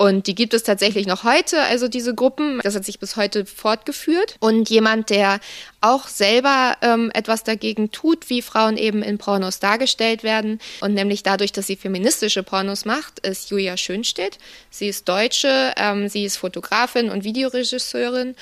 Und 0.00 0.28
die 0.28 0.36
gibt 0.36 0.54
es 0.54 0.62
tatsächlich 0.62 1.08
noch 1.08 1.24
heute, 1.24 1.60
also 1.62 1.88
diese 1.88 2.14
Gruppen. 2.14 2.60
Das 2.62 2.76
hat 2.76 2.84
sich 2.84 3.00
bis 3.00 3.16
heute 3.16 3.44
fortgeführt. 3.44 4.36
Und 4.38 4.70
jemand, 4.70 5.10
der 5.10 5.40
auch 5.80 6.06
selber 6.06 6.76
ähm, 6.82 7.10
etwas 7.14 7.42
dagegen 7.42 7.90
tut, 7.90 8.30
wie 8.30 8.40
Frauen 8.40 8.76
eben 8.76 9.02
in 9.02 9.18
Pornos 9.18 9.58
dargestellt 9.58 10.22
werden. 10.22 10.60
Und 10.80 10.94
nämlich 10.94 11.24
dadurch, 11.24 11.50
dass 11.50 11.66
sie 11.66 11.74
feministische 11.74 12.44
Pornos 12.44 12.84
macht, 12.84 13.18
ist 13.26 13.50
Julia 13.50 13.76
Schönstedt. 13.76 14.38
Sie 14.70 14.86
ist 14.86 15.08
Deutsche, 15.08 15.74
ähm, 15.76 16.08
sie 16.08 16.24
ist 16.24 16.36
Fotografin 16.36 17.10
und 17.10 17.24
Videoregisseurin 17.24 18.36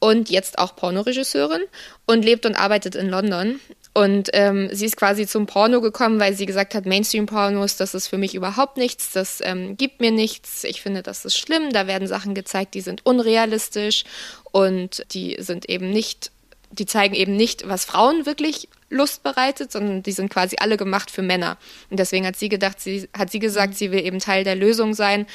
und 0.00 0.30
jetzt 0.30 0.58
auch 0.58 0.76
Pornoregisseurin 0.76 1.62
und 2.06 2.24
lebt 2.24 2.46
und 2.46 2.54
arbeitet 2.54 2.94
in 2.94 3.08
London. 3.08 3.60
Und 3.98 4.30
ähm, 4.32 4.68
sie 4.70 4.86
ist 4.86 4.96
quasi 4.96 5.26
zum 5.26 5.46
Porno 5.46 5.80
gekommen, 5.80 6.20
weil 6.20 6.32
sie 6.32 6.46
gesagt 6.46 6.76
hat, 6.76 6.86
Mainstream-Pornos, 6.86 7.76
das 7.78 7.94
ist 7.94 8.06
für 8.06 8.16
mich 8.16 8.36
überhaupt 8.36 8.76
nichts, 8.76 9.10
das 9.10 9.40
ähm, 9.42 9.76
gibt 9.76 10.00
mir 10.00 10.12
nichts. 10.12 10.62
Ich 10.62 10.82
finde, 10.82 11.02
das 11.02 11.24
ist 11.24 11.36
schlimm. 11.36 11.72
Da 11.72 11.88
werden 11.88 12.06
Sachen 12.06 12.32
gezeigt, 12.32 12.74
die 12.74 12.80
sind 12.80 13.04
unrealistisch 13.04 14.04
und 14.52 15.04
die 15.14 15.34
sind 15.40 15.68
eben 15.68 15.90
nicht, 15.90 16.30
die 16.70 16.86
zeigen 16.86 17.16
eben 17.16 17.34
nicht, 17.34 17.68
was 17.68 17.84
Frauen 17.84 18.24
wirklich 18.24 18.68
Lust 18.88 19.24
bereitet, 19.24 19.72
sondern 19.72 20.04
die 20.04 20.12
sind 20.12 20.30
quasi 20.30 20.54
alle 20.60 20.76
gemacht 20.76 21.10
für 21.10 21.22
Männer. 21.22 21.58
Und 21.90 21.98
deswegen 21.98 22.24
hat 22.24 22.36
sie 22.36 22.48
gedacht, 22.48 22.80
sie 22.80 23.08
hat 23.18 23.32
sie 23.32 23.40
gesagt, 23.40 23.74
sie 23.74 23.90
will 23.90 24.06
eben 24.06 24.20
Teil 24.20 24.44
der 24.44 24.54
Lösung 24.54 24.94
sein 24.94 25.26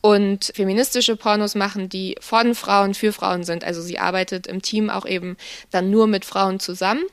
und 0.00 0.50
feministische 0.56 1.14
Pornos 1.14 1.54
machen, 1.54 1.88
die 1.88 2.16
von 2.20 2.56
Frauen 2.56 2.94
für 2.94 3.12
Frauen 3.12 3.44
sind. 3.44 3.62
Also 3.62 3.80
sie 3.80 4.00
arbeitet 4.00 4.48
im 4.48 4.60
Team 4.60 4.90
auch 4.90 5.06
eben 5.06 5.36
dann 5.70 5.92
nur 5.92 6.08
mit 6.08 6.24
Frauen 6.24 6.58
zusammen 6.58 7.04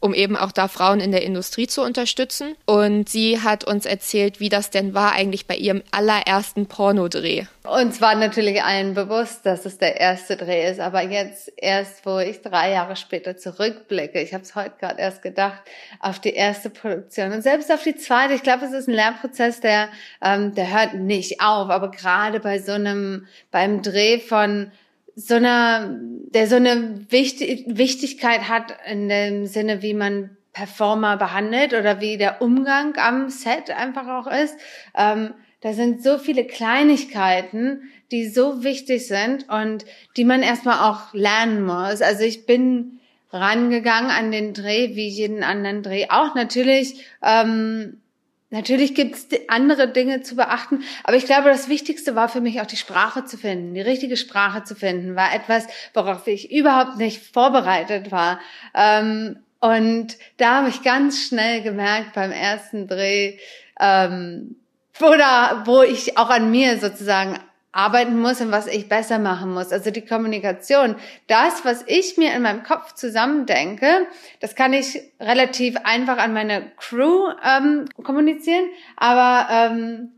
um 0.00 0.14
eben 0.14 0.36
auch 0.36 0.52
da 0.52 0.68
Frauen 0.68 1.00
in 1.00 1.12
der 1.12 1.22
Industrie 1.22 1.66
zu 1.66 1.82
unterstützen. 1.82 2.54
Und 2.66 3.08
sie 3.08 3.40
hat 3.40 3.64
uns 3.64 3.86
erzählt, 3.86 4.40
wie 4.40 4.48
das 4.48 4.70
denn 4.70 4.94
war 4.94 5.12
eigentlich 5.12 5.46
bei 5.46 5.56
ihrem 5.56 5.82
allerersten 5.90 6.66
Pornodreh. 6.66 7.46
Uns 7.64 8.00
war 8.00 8.14
natürlich 8.14 8.62
allen 8.62 8.94
bewusst, 8.94 9.44
dass 9.44 9.66
es 9.66 9.78
der 9.78 10.00
erste 10.00 10.36
Dreh 10.36 10.70
ist, 10.70 10.80
aber 10.80 11.02
jetzt 11.02 11.52
erst, 11.56 12.06
wo 12.06 12.18
ich 12.18 12.40
drei 12.40 12.70
Jahre 12.70 12.96
später 12.96 13.36
zurückblicke, 13.36 14.20
ich 14.20 14.32
habe 14.32 14.42
es 14.42 14.54
heute 14.54 14.74
gerade 14.80 15.00
erst 15.00 15.20
gedacht, 15.22 15.60
auf 16.00 16.18
die 16.18 16.32
erste 16.32 16.70
Produktion 16.70 17.32
und 17.32 17.42
selbst 17.42 17.70
auf 17.70 17.82
die 17.82 17.96
zweite. 17.96 18.34
Ich 18.34 18.42
glaube, 18.42 18.64
es 18.64 18.72
ist 18.72 18.88
ein 18.88 18.94
Lernprozess, 18.94 19.60
der 19.60 19.88
ähm, 20.22 20.54
der 20.54 20.72
hört 20.72 20.94
nicht 20.94 21.40
auf, 21.40 21.68
aber 21.68 21.90
gerade 21.90 22.40
bei 22.40 22.58
so 22.58 22.72
einem 22.72 23.26
beim 23.50 23.82
Dreh 23.82 24.18
von 24.18 24.72
so 25.18 25.34
eine, 25.34 25.98
der 26.32 26.46
so 26.46 26.54
eine 26.54 27.10
Wichtig 27.10 27.64
Wichtigkeit 27.66 28.48
hat 28.48 28.76
in 28.88 29.08
dem 29.08 29.46
Sinne, 29.46 29.82
wie 29.82 29.94
man 29.94 30.36
Performer 30.52 31.16
behandelt 31.16 31.74
oder 31.74 32.00
wie 32.00 32.18
der 32.18 32.40
Umgang 32.40 32.96
am 32.96 33.28
Set 33.28 33.70
einfach 33.70 34.06
auch 34.06 34.30
ist. 34.30 34.56
Ähm, 34.96 35.34
da 35.60 35.72
sind 35.72 36.04
so 36.04 36.18
viele 36.18 36.44
Kleinigkeiten, 36.44 37.90
die 38.12 38.28
so 38.28 38.62
wichtig 38.62 39.08
sind 39.08 39.48
und 39.48 39.84
die 40.16 40.24
man 40.24 40.42
erstmal 40.42 40.88
auch 40.88 41.12
lernen 41.14 41.64
muss. 41.64 42.00
Also 42.00 42.22
ich 42.22 42.46
bin 42.46 43.00
rangegangen 43.32 44.12
an 44.12 44.30
den 44.30 44.54
Dreh, 44.54 44.94
wie 44.94 45.08
jeden 45.08 45.42
anderen 45.42 45.82
Dreh 45.82 46.06
auch. 46.10 46.36
Natürlich, 46.36 47.04
ähm, 47.24 48.00
natürlich 48.50 48.94
gibt's 48.94 49.28
andere 49.48 49.88
Dinge 49.88 50.22
zu 50.22 50.36
beachten, 50.36 50.82
aber 51.04 51.16
ich 51.16 51.26
glaube, 51.26 51.48
das 51.48 51.68
Wichtigste 51.68 52.14
war 52.14 52.28
für 52.28 52.40
mich 52.40 52.60
auch 52.60 52.66
die 52.66 52.76
Sprache 52.76 53.24
zu 53.24 53.36
finden, 53.36 53.74
die 53.74 53.80
richtige 53.80 54.16
Sprache 54.16 54.64
zu 54.64 54.74
finden, 54.74 55.16
war 55.16 55.34
etwas, 55.34 55.66
worauf 55.94 56.26
ich 56.26 56.50
überhaupt 56.50 56.96
nicht 56.96 57.22
vorbereitet 57.22 58.10
war. 58.10 58.40
Ähm, 58.74 59.38
und 59.60 60.16
da 60.36 60.56
habe 60.58 60.68
ich 60.68 60.82
ganz 60.82 61.26
schnell 61.26 61.62
gemerkt 61.62 62.14
beim 62.14 62.30
ersten 62.30 62.86
Dreh, 62.86 63.38
ähm, 63.80 64.56
wo, 64.94 65.14
da, 65.14 65.62
wo 65.66 65.82
ich 65.82 66.16
auch 66.16 66.30
an 66.30 66.50
mir 66.50 66.78
sozusagen 66.78 67.38
arbeiten 67.72 68.18
muss 68.18 68.40
und 68.40 68.50
was 68.50 68.66
ich 68.66 68.88
besser 68.88 69.18
machen 69.18 69.52
muss. 69.52 69.72
Also 69.72 69.90
die 69.90 70.04
Kommunikation. 70.04 70.96
Das, 71.26 71.64
was 71.64 71.84
ich 71.86 72.16
mir 72.16 72.32
in 72.32 72.42
meinem 72.42 72.62
Kopf 72.62 72.94
zusammendenke, 72.94 74.06
das 74.40 74.54
kann 74.54 74.72
ich 74.72 75.00
relativ 75.20 75.76
einfach 75.84 76.18
an 76.18 76.32
meine 76.32 76.72
Crew 76.76 77.30
ähm, 77.44 77.86
kommunizieren, 78.02 78.64
aber 78.96 79.48
ähm, 79.50 80.12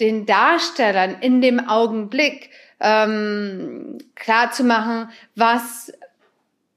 den 0.00 0.26
Darstellern 0.26 1.16
in 1.20 1.40
dem 1.40 1.68
Augenblick 1.68 2.50
ähm, 2.80 3.98
klar 4.14 4.50
zu 4.52 4.64
machen, 4.64 5.08
was 5.34 5.92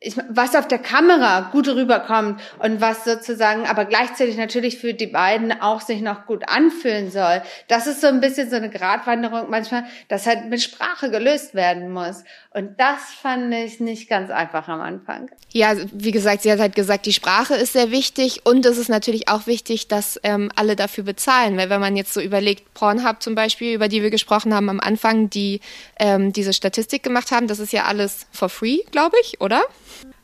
ich, 0.05 0.15
was 0.29 0.55
auf 0.55 0.67
der 0.67 0.77
Kamera 0.79 1.49
gut 1.51 1.67
rüberkommt 1.67 2.39
und 2.59 2.79
was 2.79 3.03
sozusagen 3.03 3.65
aber 3.65 3.85
gleichzeitig 3.85 4.37
natürlich 4.37 4.77
für 4.77 4.93
die 4.93 5.07
beiden 5.07 5.61
auch 5.61 5.81
sich 5.81 6.01
noch 6.01 6.25
gut 6.25 6.47
anfühlen 6.47 7.11
soll. 7.11 7.41
Das 7.67 7.87
ist 7.87 8.01
so 8.01 8.07
ein 8.07 8.21
bisschen 8.21 8.49
so 8.49 8.55
eine 8.55 8.69
Gratwanderung 8.69 9.49
manchmal, 9.49 9.85
dass 10.07 10.27
halt 10.27 10.45
mit 10.49 10.61
Sprache 10.61 11.09
gelöst 11.09 11.55
werden 11.55 11.91
muss. 11.91 12.23
Und 12.55 12.79
das 12.79 13.11
fand 13.21 13.53
ich 13.53 13.81
nicht 13.81 14.07
ganz 14.07 14.31
einfach 14.31 14.69
am 14.69 14.79
Anfang. 14.79 15.29
Ja, 15.51 15.73
wie 15.91 16.11
gesagt, 16.11 16.43
sie 16.43 16.51
hat 16.53 16.59
halt 16.59 16.73
gesagt, 16.73 17.05
die 17.05 17.11
Sprache 17.11 17.53
ist 17.53 17.73
sehr 17.73 17.91
wichtig 17.91 18.45
und 18.45 18.65
es 18.65 18.77
ist 18.77 18.87
natürlich 18.87 19.27
auch 19.27 19.45
wichtig, 19.45 19.89
dass 19.89 20.17
ähm, 20.23 20.49
alle 20.55 20.77
dafür 20.77 21.03
bezahlen. 21.03 21.57
Weil 21.57 21.69
wenn 21.69 21.81
man 21.81 21.97
jetzt 21.97 22.13
so 22.13 22.21
überlegt, 22.21 22.73
Pornhub 22.73 23.21
zum 23.21 23.35
Beispiel, 23.35 23.73
über 23.73 23.89
die 23.89 24.01
wir 24.01 24.09
gesprochen 24.09 24.53
haben 24.53 24.69
am 24.69 24.79
Anfang, 24.79 25.29
die 25.29 25.59
ähm, 25.99 26.31
diese 26.31 26.53
Statistik 26.53 27.03
gemacht 27.03 27.31
haben, 27.31 27.47
das 27.47 27.59
ist 27.59 27.73
ja 27.73 27.83
alles 27.83 28.25
for 28.31 28.47
free, 28.47 28.77
glaube 28.89 29.17
ich, 29.21 29.41
oder? 29.41 29.61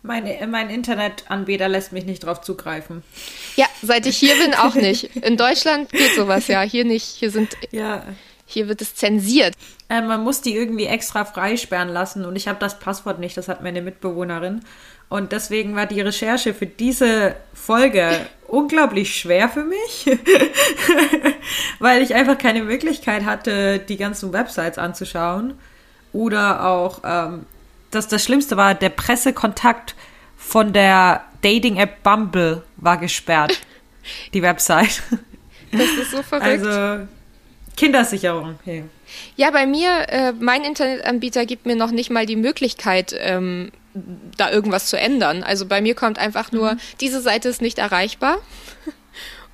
Mein, 0.01 0.23
mein 0.49 0.69
Internetanbieter 0.69 1.67
lässt 1.67 1.91
mich 1.91 2.05
nicht 2.05 2.23
drauf 2.23 2.39
zugreifen. 2.39 3.03
Ja, 3.57 3.65
seit 3.81 4.05
ich 4.05 4.15
hier 4.15 4.35
bin, 4.37 4.53
auch 4.53 4.75
nicht. 4.75 5.17
In 5.17 5.35
Deutschland 5.35 5.91
geht 5.91 6.15
sowas 6.15 6.47
ja, 6.47 6.61
hier 6.61 6.85
nicht. 6.85 7.03
Hier 7.03 7.29
sind. 7.29 7.57
Ja. 7.71 8.05
Hier 8.51 8.67
wird 8.67 8.81
es 8.81 8.95
zensiert. 8.95 9.55
Äh, 9.89 10.01
man 10.01 10.23
muss 10.23 10.41
die 10.41 10.55
irgendwie 10.55 10.85
extra 10.85 11.25
freisperren 11.25 11.89
lassen 11.89 12.25
und 12.25 12.35
ich 12.35 12.47
habe 12.47 12.59
das 12.59 12.79
Passwort 12.79 13.19
nicht, 13.19 13.37
das 13.37 13.47
hat 13.47 13.63
meine 13.63 13.81
Mitbewohnerin. 13.81 14.61
Und 15.09 15.31
deswegen 15.31 15.75
war 15.75 15.85
die 15.85 16.01
Recherche 16.01 16.53
für 16.53 16.65
diese 16.65 17.35
Folge 17.53 18.09
unglaublich 18.47 19.15
schwer 19.15 19.49
für 19.49 19.63
mich, 19.63 20.05
weil 21.79 22.01
ich 22.01 22.13
einfach 22.13 22.37
keine 22.37 22.63
Möglichkeit 22.63 23.25
hatte, 23.25 23.79
die 23.79 23.97
ganzen 23.97 24.33
Websites 24.33 24.77
anzuschauen. 24.77 25.53
Oder 26.13 26.65
auch 26.65 27.01
ähm, 27.05 27.45
das, 27.89 28.07
das 28.09 28.23
Schlimmste 28.23 28.57
war, 28.57 28.75
der 28.75 28.89
Pressekontakt 28.89 29.95
von 30.35 30.73
der 30.73 31.23
Dating-App 31.41 32.03
Bumble 32.03 32.63
war 32.77 32.97
gesperrt. 32.97 33.61
die 34.33 34.41
Website. 34.41 35.03
Das 35.71 35.89
ist 35.89 36.11
so 36.11 36.21
verrückt. 36.21 36.65
Also 36.65 37.07
Kindersicherung. 37.77 38.59
Hey. 38.63 38.83
Ja, 39.35 39.51
bei 39.51 39.65
mir, 39.65 40.09
äh, 40.09 40.33
mein 40.33 40.63
Internetanbieter 40.63 41.45
gibt 41.45 41.65
mir 41.65 41.75
noch 41.75 41.91
nicht 41.91 42.09
mal 42.09 42.25
die 42.25 42.35
Möglichkeit, 42.35 43.15
ähm, 43.17 43.71
da 44.37 44.51
irgendwas 44.51 44.87
zu 44.87 44.97
ändern. 44.97 45.43
Also 45.43 45.65
bei 45.65 45.81
mir 45.81 45.95
kommt 45.95 46.17
einfach 46.17 46.51
nur, 46.51 46.73
mhm. 46.73 46.79
diese 47.01 47.21
Seite 47.21 47.49
ist 47.49 47.61
nicht 47.61 47.79
erreichbar. 47.79 48.37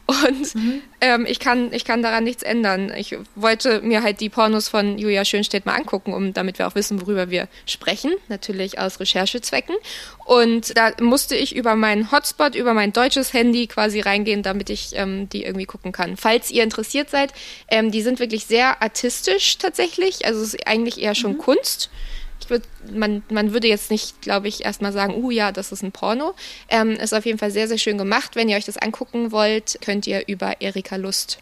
Und 0.08 0.56
mhm. 0.56 0.82
ähm, 1.02 1.26
ich, 1.28 1.40
kann, 1.40 1.74
ich 1.74 1.84
kann 1.84 2.02
daran 2.02 2.24
nichts 2.24 2.42
ändern. 2.42 2.94
Ich 2.96 3.18
wollte 3.36 3.82
mir 3.82 4.04
halt 4.04 4.22
die 4.22 4.30
Pornos 4.30 4.70
von 4.70 4.98
Julia 4.98 5.26
Schönstedt 5.26 5.66
mal 5.66 5.76
angucken, 5.76 6.14
um 6.14 6.34
damit 6.34 6.60
wir 6.60 6.68
auch 6.68 6.76
wissen, 6.76 7.02
worüber 7.02 7.30
wir 7.30 7.50
sprechen. 7.66 8.14
Natürlich 8.30 8.80
aus 8.80 9.02
Recherchezwecken. 9.02 9.76
Und 10.26 10.78
da 10.78 10.92
musste 11.02 11.36
ich 11.36 11.54
über 11.56 11.76
meinen 11.76 12.10
Hotspot, 12.10 12.56
über 12.56 12.74
mein 12.74 12.94
deutsches 12.94 13.34
Handy 13.34 13.68
quasi 13.68 14.00
reingehen, 14.00 14.44
damit 14.44 14.70
ich 14.70 14.92
ähm, 14.94 15.28
die 15.28 15.44
irgendwie 15.44 15.66
gucken 15.66 15.92
kann. 15.92 16.16
Falls 16.16 16.52
ihr 16.52 16.64
interessiert 16.64 17.10
seid, 17.10 17.34
ähm, 17.68 17.92
die 17.92 18.02
sind 18.02 18.20
wirklich 18.20 18.46
sehr 18.46 18.82
artistisch 18.82 19.58
tatsächlich. 19.58 20.26
Also 20.26 20.42
es 20.42 20.54
ist 20.54 20.68
eigentlich 20.68 21.02
eher 21.02 21.16
schon 21.16 21.34
mhm. 21.34 21.40
Kunst 21.40 21.90
würd, 22.48 22.64
man, 22.94 23.24
man 23.30 23.54
würde 23.54 23.68
jetzt 23.68 23.92
nicht, 23.92 24.22
glaube 24.22 24.48
ich, 24.48 24.66
erstmal 24.66 24.94
sagen, 24.94 25.16
uh 25.16 25.32
ja, 25.32 25.52
das 25.52 25.72
ist 25.72 25.84
ein 25.84 25.92
Porno. 25.92 26.34
Ähm, 26.70 26.92
ist 26.92 27.14
auf 27.14 27.26
jeden 27.26 27.40
Fall 27.40 27.52
sehr, 27.52 27.68
sehr 27.68 27.78
schön 27.78 27.98
gemacht. 27.98 28.36
Wenn 28.36 28.50
ihr 28.50 28.58
euch 28.58 28.66
das 28.66 28.78
angucken 28.78 29.32
wollt, 29.32 29.80
könnt 29.84 30.08
ihr 30.08 30.28
über 30.28 30.62
Erika 30.62 30.96
Lust 30.96 31.40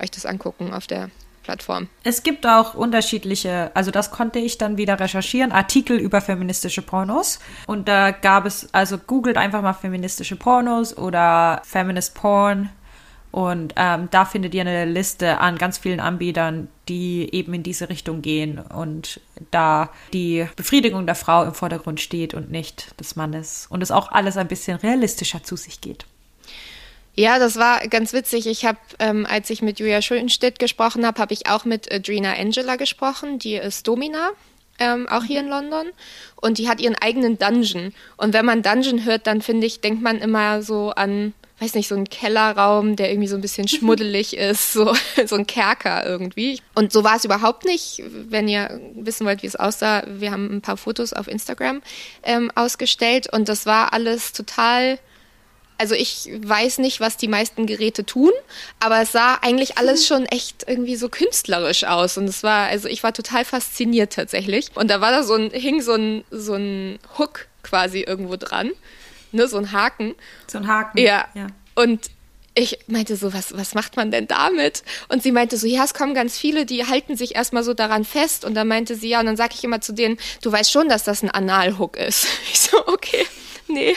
euch 0.00 0.10
das 0.10 0.26
angucken 0.26 0.72
auf 0.72 0.86
der 0.86 1.10
Plattform. 1.44 1.88
Es 2.02 2.22
gibt 2.22 2.46
auch 2.46 2.74
unterschiedliche, 2.74 3.70
also 3.74 3.90
das 3.90 4.10
konnte 4.10 4.38
ich 4.38 4.58
dann 4.58 4.76
wieder 4.76 4.98
recherchieren, 4.98 5.52
Artikel 5.52 5.98
über 5.98 6.20
feministische 6.20 6.82
Pornos. 6.82 7.38
Und 7.66 7.86
da 7.86 8.10
gab 8.10 8.46
es, 8.46 8.68
also 8.72 8.98
googelt 8.98 9.36
einfach 9.36 9.62
mal 9.62 9.74
feministische 9.74 10.36
Pornos 10.36 10.96
oder 10.96 11.62
Feminist 11.64 12.14
Porn 12.14 12.70
und 13.34 13.72
ähm, 13.74 14.06
da 14.12 14.26
findet 14.26 14.54
ihr 14.54 14.60
eine 14.60 14.84
Liste 14.84 15.40
an 15.40 15.58
ganz 15.58 15.78
vielen 15.78 15.98
Anbietern, 15.98 16.68
die 16.88 17.28
eben 17.34 17.52
in 17.52 17.64
diese 17.64 17.88
Richtung 17.88 18.22
gehen 18.22 18.60
und 18.60 19.20
da 19.50 19.90
die 20.12 20.46
Befriedigung 20.54 21.04
der 21.04 21.16
Frau 21.16 21.42
im 21.42 21.52
Vordergrund 21.52 22.00
steht 22.00 22.32
und 22.32 22.52
nicht 22.52 22.94
des 23.00 23.16
Mannes. 23.16 23.66
Und 23.68 23.82
es 23.82 23.90
auch 23.90 24.12
alles 24.12 24.36
ein 24.36 24.46
bisschen 24.46 24.76
realistischer 24.76 25.42
zu 25.42 25.56
sich 25.56 25.80
geht. 25.80 26.06
Ja, 27.16 27.40
das 27.40 27.56
war 27.56 27.80
ganz 27.88 28.12
witzig. 28.12 28.46
Ich 28.46 28.66
habe, 28.66 28.78
ähm, 29.00 29.26
als 29.28 29.50
ich 29.50 29.62
mit 29.62 29.80
Julia 29.80 30.00
Schultenstedt 30.00 30.60
gesprochen 30.60 31.04
habe, 31.04 31.20
habe 31.20 31.34
ich 31.34 31.48
auch 31.48 31.64
mit 31.64 31.92
Adrena 31.92 32.34
Angela 32.34 32.76
gesprochen. 32.76 33.40
Die 33.40 33.56
ist 33.56 33.88
Domina, 33.88 34.30
ähm, 34.78 35.08
auch 35.08 35.24
hier 35.24 35.40
in 35.40 35.48
London. 35.48 35.88
Und 36.36 36.58
die 36.58 36.68
hat 36.68 36.80
ihren 36.80 36.94
eigenen 36.94 37.36
Dungeon. 37.36 37.94
Und 38.16 38.32
wenn 38.32 38.44
man 38.44 38.62
Dungeon 38.62 39.04
hört, 39.04 39.26
dann 39.26 39.42
finde 39.42 39.66
ich, 39.66 39.80
denkt 39.80 40.02
man 40.02 40.18
immer 40.18 40.62
so 40.62 40.90
an 40.90 41.34
weiß 41.64 41.74
nicht, 41.74 41.88
so 41.88 41.94
ein 41.94 42.08
Kellerraum, 42.08 42.96
der 42.96 43.10
irgendwie 43.10 43.28
so 43.28 43.36
ein 43.36 43.40
bisschen 43.40 43.68
schmuddelig 43.68 44.36
ist, 44.36 44.72
so, 44.72 44.94
so 45.26 45.36
ein 45.36 45.46
Kerker 45.46 46.04
irgendwie. 46.06 46.60
Und 46.74 46.92
so 46.92 47.04
war 47.04 47.16
es 47.16 47.24
überhaupt 47.24 47.64
nicht. 47.64 48.02
Wenn 48.06 48.48
ihr 48.48 48.80
wissen 48.94 49.26
wollt, 49.26 49.42
wie 49.42 49.46
es 49.46 49.56
aussah, 49.56 50.04
wir 50.06 50.30
haben 50.30 50.54
ein 50.54 50.60
paar 50.60 50.76
Fotos 50.76 51.12
auf 51.12 51.28
Instagram 51.28 51.82
ähm, 52.22 52.50
ausgestellt 52.54 53.32
und 53.32 53.48
das 53.48 53.66
war 53.66 53.92
alles 53.92 54.32
total. 54.32 54.98
Also 55.76 55.96
ich 55.96 56.30
weiß 56.32 56.78
nicht, 56.78 57.00
was 57.00 57.16
die 57.16 57.26
meisten 57.26 57.66
Geräte 57.66 58.06
tun, 58.06 58.30
aber 58.78 59.02
es 59.02 59.10
sah 59.10 59.38
eigentlich 59.42 59.76
alles 59.76 60.02
mhm. 60.02 60.06
schon 60.06 60.26
echt 60.26 60.64
irgendwie 60.68 60.94
so 60.94 61.08
künstlerisch 61.08 61.82
aus. 61.84 62.16
Und 62.16 62.26
es 62.26 62.44
war, 62.44 62.68
also 62.68 62.88
ich 62.88 63.02
war 63.02 63.12
total 63.12 63.44
fasziniert 63.44 64.12
tatsächlich. 64.12 64.68
Und 64.76 64.88
da 64.88 65.00
war 65.00 65.10
da 65.10 65.24
so 65.24 65.34
ein, 65.34 65.50
hing 65.50 65.82
so 65.82 65.94
ein, 65.94 66.24
so 66.30 66.54
ein 66.54 67.00
Hook 67.18 67.46
quasi 67.64 68.02
irgendwo 68.02 68.36
dran 68.36 68.70
ne, 69.34 69.48
so 69.48 69.58
ein 69.58 69.72
Haken. 69.72 70.14
So 70.46 70.58
ein 70.58 70.66
Haken. 70.66 70.98
Ja. 70.98 71.26
ja. 71.34 71.48
Und 71.74 72.10
ich 72.54 72.78
meinte 72.86 73.16
so, 73.16 73.34
was, 73.34 73.56
was 73.56 73.74
macht 73.74 73.96
man 73.96 74.10
denn 74.10 74.28
damit? 74.28 74.84
Und 75.08 75.22
sie 75.22 75.32
meinte 75.32 75.56
so, 75.56 75.66
ja, 75.66 75.84
es 75.84 75.92
kommen 75.92 76.14
ganz 76.14 76.38
viele, 76.38 76.66
die 76.66 76.86
halten 76.86 77.16
sich 77.16 77.34
erstmal 77.34 77.64
so 77.64 77.74
daran 77.74 78.04
fest. 78.04 78.44
Und 78.44 78.54
dann 78.54 78.68
meinte 78.68 78.94
sie, 78.94 79.08
ja, 79.08 79.20
und 79.20 79.26
dann 79.26 79.36
sage 79.36 79.54
ich 79.54 79.64
immer 79.64 79.80
zu 79.80 79.92
denen, 79.92 80.18
du 80.40 80.52
weißt 80.52 80.70
schon, 80.70 80.88
dass 80.88 81.02
das 81.02 81.22
ein 81.22 81.30
Analhook 81.30 81.96
ist. 81.96 82.26
Ich 82.52 82.60
so, 82.60 82.86
okay, 82.86 83.26
nee. 83.66 83.94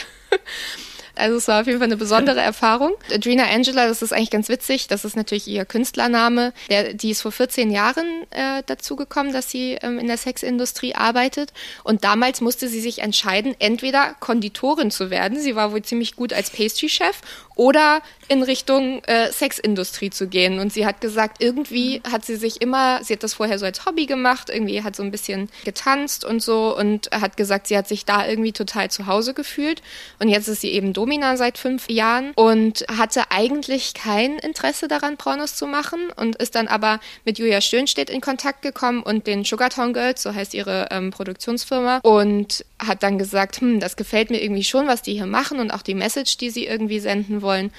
Also 1.18 1.36
es 1.36 1.48
war 1.48 1.60
auf 1.60 1.66
jeden 1.66 1.78
Fall 1.78 1.88
eine 1.88 1.96
besondere 1.96 2.40
Erfahrung. 2.48 2.92
Adrena 3.12 3.44
Angela, 3.44 3.86
das 3.86 4.02
ist 4.02 4.12
eigentlich 4.12 4.30
ganz 4.30 4.48
witzig, 4.48 4.86
das 4.88 5.04
ist 5.04 5.16
natürlich 5.16 5.48
ihr 5.48 5.64
Künstlername. 5.64 6.52
Der, 6.70 6.94
die 6.94 7.10
ist 7.10 7.22
vor 7.22 7.32
14 7.32 7.70
Jahren 7.70 8.06
äh, 8.30 8.62
dazu 8.66 8.96
gekommen, 8.96 9.32
dass 9.32 9.50
sie 9.50 9.78
ähm, 9.82 9.98
in 9.98 10.06
der 10.06 10.16
Sexindustrie 10.16 10.94
arbeitet. 10.94 11.52
Und 11.84 12.04
damals 12.04 12.40
musste 12.40 12.68
sie 12.68 12.80
sich 12.80 13.00
entscheiden, 13.00 13.54
entweder 13.58 14.14
Konditorin 14.20 14.90
zu 14.90 15.10
werden, 15.10 15.38
sie 15.40 15.56
war 15.56 15.72
wohl 15.72 15.82
ziemlich 15.82 16.16
gut 16.16 16.32
als 16.32 16.50
Pastry-Chef, 16.50 17.20
oder 17.58 18.02
in 18.28 18.42
Richtung 18.42 19.02
äh, 19.04 19.32
Sexindustrie 19.32 20.10
zu 20.10 20.28
gehen. 20.28 20.58
Und 20.58 20.72
sie 20.72 20.86
hat 20.86 21.00
gesagt, 21.00 21.42
irgendwie 21.42 22.02
hat 22.10 22.24
sie 22.24 22.36
sich 22.36 22.60
immer, 22.60 23.02
sie 23.02 23.14
hat 23.14 23.22
das 23.22 23.34
vorher 23.34 23.58
so 23.58 23.64
als 23.64 23.86
Hobby 23.86 24.06
gemacht, 24.06 24.50
irgendwie 24.50 24.82
hat 24.82 24.94
so 24.94 25.02
ein 25.02 25.10
bisschen 25.10 25.48
getanzt 25.64 26.24
und 26.24 26.42
so 26.42 26.76
und 26.76 27.10
hat 27.10 27.36
gesagt, 27.36 27.66
sie 27.66 27.76
hat 27.76 27.88
sich 27.88 28.04
da 28.04 28.26
irgendwie 28.26 28.52
total 28.52 28.90
zu 28.90 29.06
Hause 29.06 29.32
gefühlt. 29.32 29.82
Und 30.18 30.28
jetzt 30.28 30.46
ist 30.48 30.60
sie 30.60 30.72
eben 30.72 30.92
Domina 30.92 31.36
seit 31.36 31.56
fünf 31.56 31.88
Jahren 31.88 32.32
und 32.34 32.84
hatte 32.96 33.30
eigentlich 33.30 33.94
kein 33.94 34.38
Interesse 34.38 34.88
daran, 34.88 35.16
Pornos 35.16 35.56
zu 35.56 35.66
machen 35.66 36.10
und 36.14 36.36
ist 36.36 36.54
dann 36.54 36.68
aber 36.68 37.00
mit 37.24 37.38
Julia 37.38 37.60
Schönstedt 37.60 38.10
in 38.10 38.20
Kontakt 38.20 38.60
gekommen 38.60 39.02
und 39.02 39.26
den 39.26 39.44
Sugartown 39.44 39.94
Girls, 39.94 40.22
so 40.22 40.34
heißt 40.34 40.52
ihre 40.52 40.88
ähm, 40.90 41.10
Produktionsfirma, 41.10 42.00
und 42.02 42.64
hat 42.78 43.02
dann 43.02 43.18
gesagt, 43.18 43.60
hm, 43.60 43.80
das 43.80 43.96
gefällt 43.96 44.30
mir 44.30 44.42
irgendwie 44.42 44.64
schon, 44.64 44.86
was 44.86 45.02
die 45.02 45.14
hier 45.14 45.26
machen 45.26 45.60
und 45.60 45.70
auch 45.70 45.82
die 45.82 45.94
Message, 45.94 46.36
die 46.36 46.50
sie 46.50 46.66
irgendwie 46.66 47.00
senden 47.00 47.42
wollen 47.42 47.72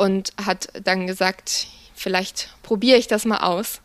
und 0.00 0.32
hat 0.42 0.68
dann 0.82 1.06
gesagt, 1.06 1.66
vielleicht 1.94 2.48
probiere 2.62 2.96
ich 2.96 3.06
das 3.06 3.26
mal 3.26 3.40
aus. 3.40 3.82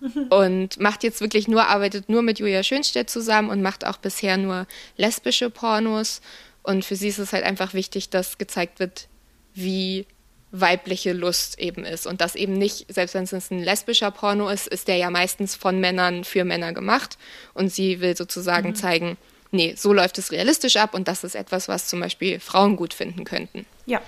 und 0.30 0.80
macht 0.80 1.02
jetzt 1.04 1.20
wirklich 1.20 1.46
nur, 1.46 1.66
arbeitet 1.66 2.08
nur 2.08 2.22
mit 2.22 2.38
Julia 2.38 2.62
Schönstedt 2.62 3.10
zusammen 3.10 3.50
und 3.50 3.62
macht 3.62 3.86
auch 3.86 3.98
bisher 3.98 4.36
nur 4.36 4.66
lesbische 4.96 5.48
Pornos 5.50 6.20
Und 6.62 6.84
für 6.84 6.96
sie 6.96 7.08
ist 7.08 7.18
es 7.18 7.32
halt 7.32 7.44
einfach 7.44 7.74
wichtig, 7.74 8.08
dass 8.08 8.38
gezeigt 8.38 8.78
wird, 8.78 9.08
wie 9.54 10.06
weibliche 10.52 11.12
Lust 11.12 11.58
eben 11.58 11.84
ist. 11.84 12.06
Und 12.06 12.22
das 12.22 12.34
eben 12.34 12.54
nicht, 12.54 12.86
selbst 12.92 13.14
wenn 13.14 13.24
es 13.24 13.50
ein 13.50 13.62
lesbischer 13.62 14.10
Porno 14.10 14.48
ist, 14.48 14.66
ist 14.68 14.88
der 14.88 14.96
ja 14.96 15.10
meistens 15.10 15.54
von 15.54 15.80
Männern 15.80 16.24
für 16.24 16.44
Männer 16.44 16.72
gemacht. 16.72 17.18
Und 17.52 17.70
sie 17.70 18.00
will 18.00 18.16
sozusagen 18.16 18.70
mhm. 18.70 18.74
zeigen, 18.74 19.16
nee, 19.50 19.74
so 19.76 19.92
läuft 19.92 20.16
es 20.16 20.32
realistisch 20.32 20.76
ab 20.76 20.94
und 20.94 21.08
das 21.08 21.24
ist 21.24 21.34
etwas, 21.34 21.68
was 21.68 21.88
zum 21.88 22.00
Beispiel 22.00 22.40
Frauen 22.40 22.76
gut 22.76 22.94
finden 22.94 23.24
könnten. 23.24 23.66
Ja, 23.86 24.00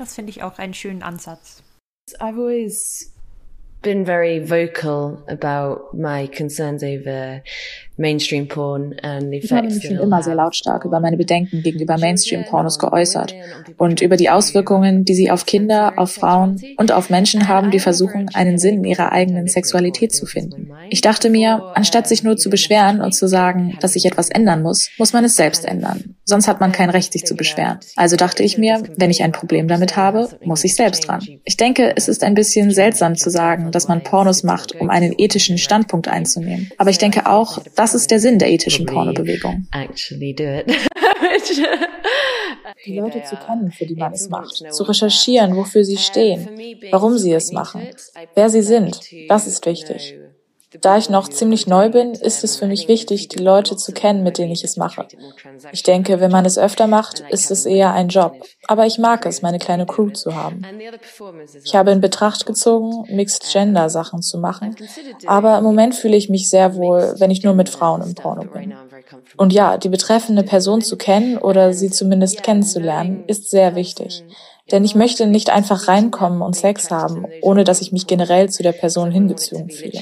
das 0.00 0.14
finde 0.14 0.30
ich 0.30 0.42
auch 0.42 0.58
einen 0.58 0.74
schönen 0.74 1.02
Ansatz. 1.02 1.62
I've 2.18 2.38
always 2.38 3.12
been 3.82 4.04
very 4.04 4.40
vocal 4.40 5.22
about 5.28 5.94
my 5.94 6.26
concerns 6.26 6.82
over 6.82 7.42
mainstream 8.00 8.48
porn 8.48 8.94
and 9.02 9.30
the 9.30 9.36
Ich 9.36 9.52
habe 9.52 9.68
mich 9.68 9.84
schon 9.84 9.98
immer 9.98 10.22
sehr 10.22 10.34
lautstark 10.34 10.84
über 10.84 10.98
meine 10.98 11.16
Bedenken 11.16 11.62
gegenüber 11.62 11.98
Mainstream-Pornos 11.98 12.78
geäußert 12.78 13.34
und 13.76 14.00
über 14.00 14.16
die 14.16 14.30
Auswirkungen, 14.30 15.04
die 15.04 15.14
sie 15.14 15.30
auf 15.30 15.46
Kinder, 15.46 15.92
auf 15.96 16.12
Frauen 16.12 16.60
und 16.76 16.90
auf 16.92 17.10
Menschen 17.10 17.46
haben, 17.46 17.70
die 17.70 17.78
versuchen, 17.78 18.28
einen 18.34 18.58
Sinn 18.58 18.78
in 18.78 18.84
ihrer 18.84 19.12
eigenen 19.12 19.46
Sexualität 19.46 20.12
zu 20.12 20.26
finden. 20.26 20.70
Ich 20.88 21.00
dachte 21.00 21.30
mir, 21.30 21.62
anstatt 21.74 22.08
sich 22.08 22.24
nur 22.24 22.36
zu 22.36 22.50
beschweren 22.50 23.00
und 23.00 23.12
zu 23.12 23.28
sagen, 23.28 23.76
dass 23.80 23.92
sich 23.92 24.06
etwas 24.06 24.30
ändern 24.30 24.62
muss, 24.62 24.90
muss 24.98 25.12
man 25.12 25.24
es 25.24 25.36
selbst 25.36 25.64
ändern. 25.64 26.16
Sonst 26.24 26.48
hat 26.48 26.60
man 26.60 26.72
kein 26.72 26.90
Recht, 26.90 27.12
sich 27.12 27.24
zu 27.26 27.34
beschweren. 27.34 27.78
Also 27.96 28.16
dachte 28.16 28.42
ich 28.42 28.56
mir, 28.56 28.82
wenn 28.96 29.10
ich 29.10 29.22
ein 29.22 29.32
Problem 29.32 29.68
damit 29.68 29.96
habe, 29.96 30.28
muss 30.44 30.64
ich 30.64 30.76
selbst 30.76 31.08
dran. 31.08 31.26
Ich 31.44 31.56
denke, 31.56 31.92
es 31.96 32.08
ist 32.08 32.22
ein 32.22 32.34
bisschen 32.34 32.70
seltsam 32.70 33.16
zu 33.16 33.30
sagen, 33.30 33.72
dass 33.72 33.88
man 33.88 34.02
Pornos 34.02 34.44
macht, 34.44 34.80
um 34.80 34.90
einen 34.90 35.12
ethischen 35.18 35.58
Standpunkt 35.58 36.08
einzunehmen. 36.08 36.70
Aber 36.78 36.90
ich 36.90 36.98
denke 36.98 37.26
auch, 37.26 37.58
dass 37.74 37.89
das 37.90 38.02
ist 38.02 38.10
der 38.12 38.20
Sinn 38.20 38.38
der 38.38 38.48
ethischen 38.48 38.86
Pornobewegung. 38.86 39.66
Die 42.86 42.96
Leute 42.96 43.24
zu 43.24 43.34
kennen, 43.34 43.72
für 43.72 43.84
die 43.84 43.96
man 43.96 44.12
es 44.12 44.28
macht, 44.28 44.62
zu 44.72 44.84
recherchieren, 44.84 45.56
wofür 45.56 45.82
sie 45.82 45.96
stehen, 45.96 46.48
warum 46.92 47.18
sie 47.18 47.32
es 47.32 47.50
machen, 47.50 47.82
wer 48.36 48.48
sie 48.48 48.62
sind, 48.62 49.00
das 49.28 49.48
ist 49.48 49.66
wichtig. 49.66 50.14
Da 50.80 50.96
ich 50.96 51.10
noch 51.10 51.28
ziemlich 51.28 51.66
neu 51.66 51.90
bin, 51.90 52.12
ist 52.12 52.44
es 52.44 52.56
für 52.56 52.66
mich 52.66 52.86
wichtig, 52.86 53.28
die 53.28 53.42
Leute 53.42 53.76
zu 53.76 53.92
kennen, 53.92 54.22
mit 54.22 54.38
denen 54.38 54.52
ich 54.52 54.62
es 54.62 54.76
mache. 54.76 55.06
Ich 55.72 55.82
denke, 55.82 56.20
wenn 56.20 56.30
man 56.30 56.44
es 56.44 56.58
öfter 56.58 56.86
macht, 56.86 57.20
ist 57.30 57.50
es 57.50 57.66
eher 57.66 57.92
ein 57.92 58.08
Job. 58.08 58.36
Aber 58.68 58.86
ich 58.86 58.98
mag 58.98 59.26
es, 59.26 59.42
meine 59.42 59.58
kleine 59.58 59.86
Crew 59.86 60.10
zu 60.10 60.36
haben. 60.36 60.62
Ich 61.64 61.74
habe 61.74 61.90
in 61.90 62.00
Betracht 62.00 62.46
gezogen, 62.46 63.04
Mixed-Gender-Sachen 63.12 64.22
zu 64.22 64.38
machen. 64.38 64.76
Aber 65.26 65.58
im 65.58 65.64
Moment 65.64 65.96
fühle 65.96 66.16
ich 66.16 66.28
mich 66.28 66.48
sehr 66.48 66.76
wohl, 66.76 67.14
wenn 67.18 67.32
ich 67.32 67.42
nur 67.42 67.54
mit 67.54 67.68
Frauen 67.68 68.02
im 68.02 68.14
Porno 68.14 68.44
bin. 68.44 68.74
Und 69.36 69.52
ja, 69.52 69.76
die 69.76 69.88
betreffende 69.88 70.44
Person 70.44 70.82
zu 70.82 70.96
kennen 70.96 71.36
oder 71.36 71.72
sie 71.72 71.90
zumindest 71.90 72.44
kennenzulernen, 72.44 73.24
ist 73.26 73.50
sehr 73.50 73.74
wichtig. 73.74 74.24
Denn 74.70 74.84
ich 74.84 74.94
möchte 74.94 75.26
nicht 75.26 75.50
einfach 75.50 75.88
reinkommen 75.88 76.42
und 76.42 76.54
Sex 76.54 76.90
haben, 76.90 77.26
ohne 77.42 77.64
dass 77.64 77.80
ich 77.80 77.92
mich 77.92 78.06
generell 78.06 78.50
zu 78.50 78.62
der 78.62 78.72
Person 78.72 79.10
hingezogen 79.10 79.70
fühle. 79.70 79.92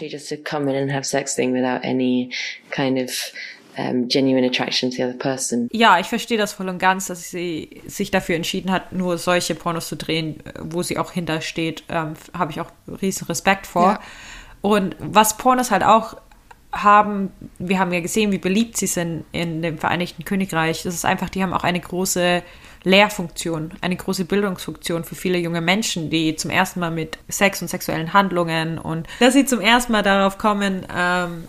Ja, 5.72 6.00
ich 6.00 6.08
verstehe 6.08 6.36
das 6.36 6.52
voll 6.52 6.68
und 6.68 6.78
ganz, 6.78 7.06
dass 7.06 7.30
sie 7.30 7.82
sich 7.86 8.10
dafür 8.10 8.34
entschieden 8.34 8.72
hat, 8.72 8.92
nur 8.92 9.18
solche 9.18 9.54
Pornos 9.54 9.88
zu 9.88 9.96
drehen, 9.96 10.42
wo 10.60 10.82
sie 10.82 10.98
auch 10.98 11.12
hintersteht. 11.12 11.84
Ähm, 11.88 12.14
Habe 12.36 12.50
ich 12.50 12.60
auch 12.60 12.70
riesen 13.00 13.26
Respekt 13.26 13.66
vor. 13.66 13.92
Ja. 13.92 14.00
Und 14.60 14.96
was 14.98 15.36
Pornos 15.36 15.70
halt 15.70 15.84
auch 15.84 16.16
haben, 16.72 17.32
wir 17.58 17.78
haben 17.78 17.92
ja 17.92 18.00
gesehen, 18.00 18.32
wie 18.32 18.38
beliebt 18.38 18.76
sie 18.76 18.86
sind 18.86 19.24
in 19.32 19.62
dem 19.62 19.78
Vereinigten 19.78 20.24
Königreich. 20.24 20.82
Das 20.82 20.94
ist 20.94 21.04
einfach, 21.04 21.30
die 21.30 21.42
haben 21.42 21.54
auch 21.54 21.64
eine 21.64 21.80
große 21.80 22.42
Lehrfunktion, 22.84 23.72
eine 23.80 23.96
große 23.96 24.24
Bildungsfunktion 24.24 25.04
für 25.04 25.14
viele 25.14 25.38
junge 25.38 25.60
Menschen, 25.60 26.10
die 26.10 26.36
zum 26.36 26.50
ersten 26.50 26.80
Mal 26.80 26.90
mit 26.90 27.18
Sex 27.28 27.60
und 27.62 27.68
sexuellen 27.68 28.12
Handlungen 28.12 28.78
und 28.78 29.06
dass 29.20 29.34
sie 29.34 29.44
zum 29.44 29.60
ersten 29.60 29.92
Mal 29.92 30.02
darauf 30.02 30.38
kommen, 30.38 30.86
ähm, 30.94 31.48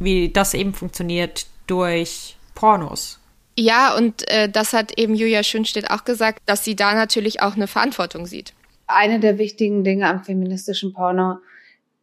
wie 0.00 0.30
das 0.30 0.54
eben 0.54 0.74
funktioniert 0.74 1.46
durch 1.66 2.36
Pornos. 2.54 3.20
Ja, 3.58 3.96
und 3.96 4.28
äh, 4.30 4.48
das 4.48 4.72
hat 4.72 4.96
eben 4.98 5.14
Julia 5.14 5.42
Schönstedt 5.42 5.90
auch 5.90 6.04
gesagt, 6.04 6.40
dass 6.46 6.64
sie 6.64 6.76
da 6.76 6.94
natürlich 6.94 7.42
auch 7.42 7.56
eine 7.56 7.66
Verantwortung 7.66 8.26
sieht. 8.26 8.54
Eine 8.86 9.20
der 9.20 9.38
wichtigen 9.38 9.84
Dinge 9.84 10.08
am 10.08 10.24
feministischen 10.24 10.92
Porno 10.92 11.38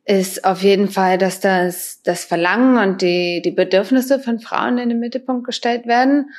ist 0.03 0.45
auf 0.45 0.61
jeden 0.61 0.89
Fall, 0.89 1.17
dass 1.17 1.39
das, 1.39 2.01
das 2.03 2.25
Verlangen 2.25 2.77
und 2.77 3.01
die, 3.01 3.41
die 3.43 3.51
Bedürfnisse 3.51 4.19
von 4.19 4.39
Frauen 4.39 4.77
in 4.77 4.89
den 4.89 4.99
Mittelpunkt 4.99 5.45
gestellt 5.45 5.87
werden 5.87 6.29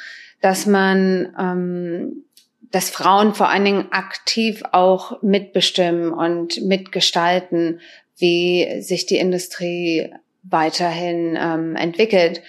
dass 0.46 0.64
man, 0.64 1.34
ähm, 1.36 2.24
dass 2.70 2.88
Frauen 2.88 3.34
vor 3.34 3.48
allen 3.48 3.64
Dingen 3.64 3.88
aktiv 3.90 4.62
auch 4.70 5.20
mitbestimmen 5.20 6.12
und 6.12 6.62
mitgestalten, 6.62 7.80
wie 8.16 8.80
sich 8.80 9.06
die 9.06 9.16
Industrie 9.16 10.14
weiterhin 10.44 11.36
ähm, 11.36 11.74
entwickelt, 11.74 12.42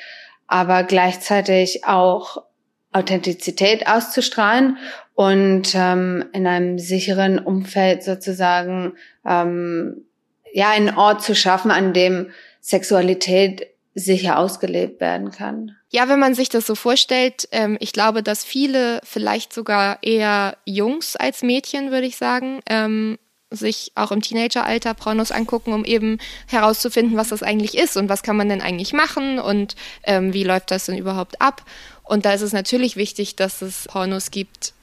aber 0.45 0.83
gleichzeitig 0.83 1.85
auch 1.85 2.43
Authentizität 2.91 3.87
auszustrahlen 3.87 4.77
und 5.15 5.73
ähm, 5.73 6.25
in 6.33 6.45
einem 6.45 6.77
sicheren 6.77 7.39
Umfeld 7.39 8.03
sozusagen 8.03 8.93
ähm, 9.25 10.05
ja 10.53 10.69
einen 10.69 10.95
Ort 10.95 11.23
zu 11.23 11.33
schaffen, 11.33 11.71
an 11.71 11.93
dem 11.93 12.29
Sexualität 12.61 13.65
sicher 13.97 14.37
ausgelebt 14.37 15.01
werden 15.01 15.31
kann. 15.31 15.75
Ja, 15.89 16.07
wenn 16.07 16.19
man 16.19 16.35
sich 16.35 16.49
das 16.49 16.67
so 16.67 16.75
vorstellt, 16.75 17.47
ähm, 17.51 17.77
ich 17.79 17.93
glaube, 17.93 18.21
dass 18.21 18.45
viele, 18.45 19.01
vielleicht 19.03 19.51
sogar 19.51 19.97
eher 20.03 20.55
Jungs 20.65 21.15
als 21.15 21.41
Mädchen, 21.41 21.89
würde 21.89 22.05
ich 22.05 22.15
sagen, 22.15 22.59
ähm, 22.69 23.17
sich 23.49 23.93
auch 23.95 24.11
im 24.11 24.21
Teenageralter 24.21 24.93
Pornos 24.93 25.31
angucken, 25.31 25.73
um 25.73 25.83
eben 25.83 26.19
herauszufinden, 26.45 27.17
was 27.17 27.29
das 27.29 27.41
eigentlich 27.41 27.75
ist 27.75 27.97
und 27.97 28.07
was 28.07 28.21
kann 28.21 28.37
man 28.37 28.49
denn 28.49 28.61
eigentlich 28.61 28.93
machen 28.93 29.39
und 29.39 29.75
ähm, 30.03 30.31
wie 30.31 30.43
läuft 30.43 30.69
das 30.69 30.85
denn 30.85 30.97
überhaupt 30.97 31.41
ab. 31.41 31.63
Und 32.03 32.25
da 32.25 32.33
ist 32.33 32.41
es 32.41 32.53
natürlich 32.53 32.97
wichtig, 32.97 33.35
dass 33.35 33.63
es 33.63 33.85
Pornos 33.87 34.29
gibt, 34.29 34.73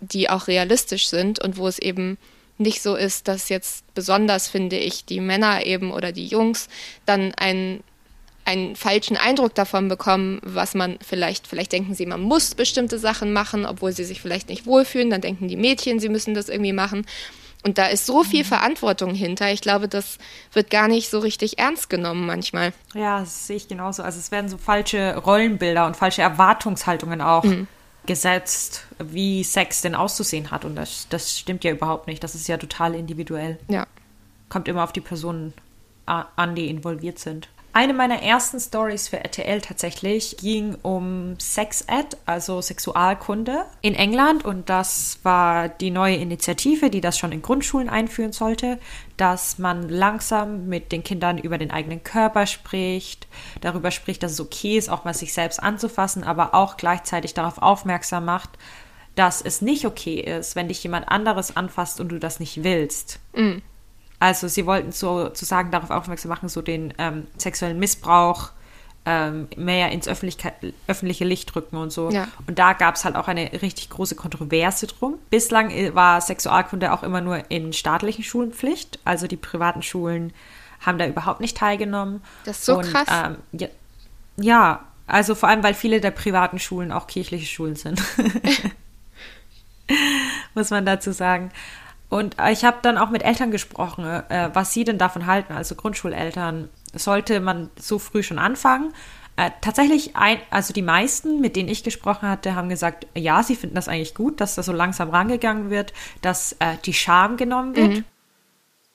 die 0.00 0.30
auch 0.30 0.46
realistisch 0.46 1.08
sind 1.08 1.40
und 1.40 1.58
wo 1.58 1.68
es 1.68 1.78
eben 1.78 2.16
nicht 2.56 2.80
so 2.80 2.96
ist, 2.96 3.28
dass 3.28 3.50
jetzt 3.50 3.84
besonders, 3.94 4.48
finde 4.48 4.78
ich, 4.78 5.04
die 5.04 5.20
Männer 5.20 5.66
eben 5.66 5.92
oder 5.92 6.12
die 6.12 6.26
Jungs 6.26 6.68
dann 7.04 7.34
ein 7.34 7.82
einen 8.44 8.76
falschen 8.76 9.16
Eindruck 9.16 9.54
davon 9.54 9.88
bekommen, 9.88 10.40
was 10.42 10.74
man 10.74 10.98
vielleicht, 11.06 11.46
vielleicht 11.46 11.72
denken 11.72 11.94
sie, 11.94 12.06
man 12.06 12.20
muss 12.20 12.54
bestimmte 12.54 12.98
Sachen 12.98 13.32
machen, 13.32 13.64
obwohl 13.64 13.92
sie 13.92 14.04
sich 14.04 14.20
vielleicht 14.20 14.48
nicht 14.48 14.66
wohlfühlen, 14.66 15.10
dann 15.10 15.20
denken 15.20 15.48
die 15.48 15.56
Mädchen, 15.56 16.00
sie 16.00 16.08
müssen 16.08 16.34
das 16.34 16.48
irgendwie 16.48 16.72
machen. 16.72 17.06
Und 17.64 17.78
da 17.78 17.86
ist 17.86 18.06
so 18.06 18.24
viel 18.24 18.42
mhm. 18.42 18.48
Verantwortung 18.48 19.14
hinter. 19.14 19.52
Ich 19.52 19.60
glaube, 19.60 19.88
das 19.88 20.18
wird 20.52 20.70
gar 20.70 20.88
nicht 20.88 21.10
so 21.10 21.20
richtig 21.20 21.58
ernst 21.58 21.88
genommen 21.88 22.26
manchmal. 22.26 22.72
Ja, 22.94 23.20
das 23.20 23.46
sehe 23.46 23.56
ich 23.56 23.68
genauso. 23.68 24.02
Also 24.02 24.18
es 24.18 24.30
werden 24.32 24.48
so 24.48 24.58
falsche 24.58 25.16
Rollenbilder 25.16 25.86
und 25.86 25.96
falsche 25.96 26.22
Erwartungshaltungen 26.22 27.20
auch 27.20 27.44
mhm. 27.44 27.68
gesetzt, 28.04 28.86
wie 28.98 29.44
Sex 29.44 29.80
denn 29.82 29.94
auszusehen 29.94 30.50
hat. 30.50 30.64
Und 30.64 30.74
das, 30.74 31.06
das 31.08 31.38
stimmt 31.38 31.62
ja 31.62 31.70
überhaupt 31.70 32.08
nicht. 32.08 32.24
Das 32.24 32.34
ist 32.34 32.48
ja 32.48 32.56
total 32.56 32.96
individuell. 32.96 33.60
Ja. 33.68 33.86
Kommt 34.48 34.66
immer 34.66 34.82
auf 34.82 34.92
die 34.92 35.00
Personen 35.00 35.54
an, 36.04 36.56
die 36.56 36.68
involviert 36.68 37.20
sind. 37.20 37.48
Eine 37.74 37.94
meiner 37.94 38.22
ersten 38.22 38.60
Stories 38.60 39.08
für 39.08 39.16
RTL 39.16 39.62
tatsächlich 39.62 40.36
ging 40.36 40.76
um 40.82 41.38
Sex 41.38 41.80
Ed, 41.88 42.18
also 42.26 42.60
Sexualkunde 42.60 43.64
in 43.80 43.94
England 43.94 44.44
und 44.44 44.68
das 44.68 45.20
war 45.22 45.70
die 45.70 45.90
neue 45.90 46.16
Initiative, 46.16 46.90
die 46.90 47.00
das 47.00 47.18
schon 47.18 47.32
in 47.32 47.40
Grundschulen 47.40 47.88
einführen 47.88 48.32
sollte, 48.32 48.78
dass 49.16 49.58
man 49.58 49.88
langsam 49.88 50.68
mit 50.68 50.92
den 50.92 51.02
Kindern 51.02 51.38
über 51.38 51.56
den 51.56 51.70
eigenen 51.70 52.04
Körper 52.04 52.44
spricht, 52.44 53.26
darüber 53.62 53.90
spricht, 53.90 54.22
dass 54.22 54.32
es 54.32 54.40
okay 54.40 54.76
ist, 54.76 54.90
auch 54.90 55.04
mal 55.04 55.14
sich 55.14 55.32
selbst 55.32 55.62
anzufassen, 55.62 56.24
aber 56.24 56.54
auch 56.54 56.76
gleichzeitig 56.76 57.32
darauf 57.32 57.56
aufmerksam 57.56 58.26
macht, 58.26 58.50
dass 59.14 59.40
es 59.40 59.62
nicht 59.62 59.86
okay 59.86 60.20
ist, 60.20 60.56
wenn 60.56 60.68
dich 60.68 60.82
jemand 60.82 61.08
anderes 61.08 61.56
anfasst 61.56 62.00
und 62.00 62.10
du 62.10 62.18
das 62.18 62.38
nicht 62.38 62.64
willst. 62.64 63.18
Mhm. 63.34 63.62
Also 64.22 64.46
sie 64.46 64.66
wollten 64.66 64.92
sozusagen 64.92 65.72
darauf 65.72 65.90
aufmerksam 65.90 66.28
machen, 66.28 66.48
so 66.48 66.62
den 66.62 66.94
ähm, 66.98 67.26
sexuellen 67.36 67.80
Missbrauch 67.80 68.50
ähm, 69.04 69.48
mehr 69.56 69.90
ins 69.90 70.06
öffentliche 70.06 71.24
Licht 71.24 71.56
rücken 71.56 71.76
und 71.76 71.90
so. 71.90 72.08
Ja. 72.08 72.28
Und 72.46 72.60
da 72.60 72.72
gab 72.72 72.94
es 72.94 73.04
halt 73.04 73.16
auch 73.16 73.26
eine 73.26 73.50
richtig 73.62 73.90
große 73.90 74.14
Kontroverse 74.14 74.86
drum. 74.86 75.18
Bislang 75.28 75.72
äh, 75.72 75.92
war 75.96 76.20
Sexualkunde 76.20 76.92
auch 76.92 77.02
immer 77.02 77.20
nur 77.20 77.50
in 77.50 77.72
staatlichen 77.72 78.22
Schulen 78.22 78.52
Pflicht. 78.52 79.00
Also 79.04 79.26
die 79.26 79.36
privaten 79.36 79.82
Schulen 79.82 80.32
haben 80.78 80.98
da 80.98 81.06
überhaupt 81.08 81.40
nicht 81.40 81.56
teilgenommen. 81.56 82.22
Das 82.44 82.58
ist 82.58 82.66
so 82.66 82.78
und, 82.78 82.92
krass. 82.92 83.08
Ähm, 83.10 83.38
ja, 83.50 83.66
ja, 84.36 84.84
also 85.08 85.34
vor 85.34 85.48
allem, 85.48 85.64
weil 85.64 85.74
viele 85.74 86.00
der 86.00 86.12
privaten 86.12 86.60
Schulen 86.60 86.92
auch 86.92 87.08
kirchliche 87.08 87.46
Schulen 87.46 87.74
sind. 87.74 88.00
Muss 90.54 90.70
man 90.70 90.86
dazu 90.86 91.10
sagen. 91.10 91.50
Und 92.12 92.36
ich 92.50 92.66
habe 92.66 92.76
dann 92.82 92.98
auch 92.98 93.08
mit 93.08 93.24
Eltern 93.24 93.50
gesprochen, 93.50 94.04
äh, 94.04 94.50
was 94.52 94.74
sie 94.74 94.84
denn 94.84 94.98
davon 94.98 95.24
halten, 95.24 95.54
also 95.54 95.74
Grundschuleltern. 95.74 96.68
Sollte 96.92 97.40
man 97.40 97.70
so 97.76 97.98
früh 97.98 98.22
schon 98.22 98.38
anfangen? 98.38 98.92
Äh, 99.36 99.50
tatsächlich, 99.62 100.14
ein, 100.14 100.36
also 100.50 100.74
die 100.74 100.82
meisten, 100.82 101.40
mit 101.40 101.56
denen 101.56 101.70
ich 101.70 101.84
gesprochen 101.84 102.28
hatte, 102.28 102.54
haben 102.54 102.68
gesagt, 102.68 103.06
ja, 103.14 103.42
sie 103.42 103.56
finden 103.56 103.76
das 103.76 103.88
eigentlich 103.88 104.14
gut, 104.14 104.42
dass 104.42 104.56
da 104.56 104.62
so 104.62 104.74
langsam 104.74 105.08
rangegangen 105.08 105.70
wird, 105.70 105.94
dass 106.20 106.52
äh, 106.58 106.76
die 106.84 106.92
Scham 106.92 107.38
genommen 107.38 107.76
wird. 107.76 107.92
Mhm 107.92 108.04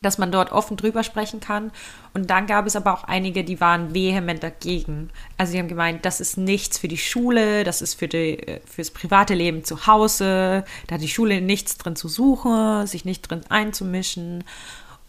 dass 0.01 0.19
man 0.19 0.31
dort 0.31 0.51
offen 0.51 0.77
drüber 0.77 1.03
sprechen 1.03 1.39
kann. 1.39 1.71
Und 2.13 2.29
dann 2.29 2.45
gab 2.45 2.67
es 2.67 2.75
aber 2.75 2.93
auch 2.93 3.03
einige, 3.03 3.43
die 3.43 3.59
waren 3.59 3.95
vehement 3.95 4.43
dagegen. 4.43 5.09
Also 5.37 5.53
sie 5.53 5.59
haben 5.59 5.67
gemeint, 5.67 6.05
das 6.05 6.21
ist 6.21 6.37
nichts 6.37 6.77
für 6.77 6.87
die 6.87 6.97
Schule, 6.97 7.63
das 7.63 7.81
ist 7.81 7.95
für 7.95 8.07
die, 8.07 8.37
äh, 8.37 8.59
fürs 8.65 8.91
private 8.91 9.33
Leben 9.33 9.63
zu 9.63 9.87
Hause, 9.87 10.65
da 10.87 10.95
hat 10.95 11.01
die 11.01 11.07
Schule 11.07 11.41
nichts 11.41 11.77
drin 11.77 11.95
zu 11.95 12.09
suchen, 12.09 12.85
sich 12.85 13.05
nicht 13.05 13.23
drin 13.23 13.41
einzumischen. 13.49 14.43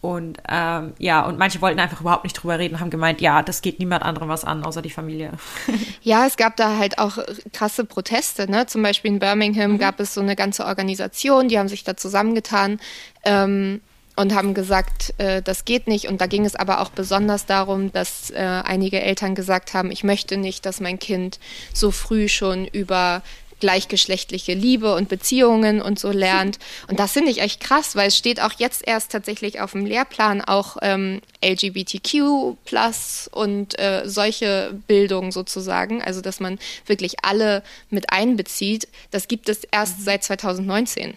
Und 0.01 0.37
ähm, 0.47 0.93
ja, 0.97 1.25
und 1.25 1.37
manche 1.37 1.61
wollten 1.61 1.79
einfach 1.79 1.99
überhaupt 1.99 2.23
nicht 2.23 2.33
drüber 2.33 2.57
reden, 2.57 2.79
haben 2.79 2.89
gemeint, 2.89 3.19
ja, 3.19 3.43
das 3.43 3.61
geht 3.61 3.79
niemand 3.79 4.01
anderem 4.01 4.29
was 4.29 4.45
an, 4.45 4.63
außer 4.63 4.81
die 4.81 4.89
Familie. 4.89 5.33
Ja, 6.01 6.25
es 6.25 6.37
gab 6.37 6.55
da 6.55 6.77
halt 6.77 6.97
auch 6.97 7.17
krasse 7.51 7.83
Proteste, 7.83 8.49
ne? 8.49 8.65
Zum 8.65 8.81
Beispiel 8.81 9.11
in 9.11 9.19
Birmingham 9.19 9.73
mhm. 9.73 9.77
gab 9.77 9.99
es 9.99 10.13
so 10.13 10.21
eine 10.21 10.37
ganze 10.37 10.65
Organisation, 10.65 11.49
die 11.49 11.59
haben 11.59 11.67
sich 11.67 11.83
da 11.83 11.97
zusammengetan. 11.97 12.79
Ähm, 13.25 13.81
und 14.19 14.35
haben 14.35 14.53
gesagt, 14.53 15.13
äh, 15.17 15.41
das 15.41 15.63
geht 15.63 15.87
nicht. 15.87 16.09
Und 16.09 16.19
da 16.19 16.27
ging 16.27 16.43
es 16.43 16.53
aber 16.53 16.81
auch 16.81 16.89
besonders 16.89 17.45
darum, 17.45 17.93
dass 17.93 18.29
äh, 18.31 18.35
einige 18.37 18.99
Eltern 19.01 19.33
gesagt 19.33 19.73
haben, 19.73 19.91
ich 19.91 20.03
möchte 20.03 20.35
nicht, 20.35 20.65
dass 20.65 20.81
mein 20.81 20.99
Kind 20.99 21.39
so 21.73 21.89
früh 21.89 22.27
schon 22.27 22.65
über 22.65 23.23
gleichgeschlechtliche 23.61 24.53
Liebe 24.53 24.93
und 24.93 25.07
Beziehungen 25.07 25.81
und 25.81 25.99
so 25.99 26.11
lernt. 26.11 26.59
Und 26.87 26.99
das 26.99 27.11
finde 27.13 27.31
ich 27.31 27.41
echt 27.41 27.61
krass, 27.61 27.95
weil 27.95 28.07
es 28.07 28.17
steht 28.17 28.41
auch 28.41 28.53
jetzt 28.57 28.85
erst 28.85 29.11
tatsächlich 29.11 29.59
auf 29.59 29.71
dem 29.71 29.85
Lehrplan 29.85 30.41
auch 30.41 30.77
ähm, 30.81 31.21
LGBTQ 31.43 32.55
plus 32.63 33.29
und 33.33 33.77
äh, 33.77 34.03
solche 34.05 34.73
Bildung 34.87 35.33
sozusagen, 35.33 36.01
also 36.01 36.21
dass 36.21 36.39
man 36.39 36.57
wirklich 36.85 37.23
alle 37.23 37.63
mit 37.89 38.13
einbezieht. 38.13 38.87
Das 39.11 39.27
gibt 39.27 39.49
es 39.49 39.65
erst 39.65 40.03
seit 40.03 40.23
2019 40.23 41.15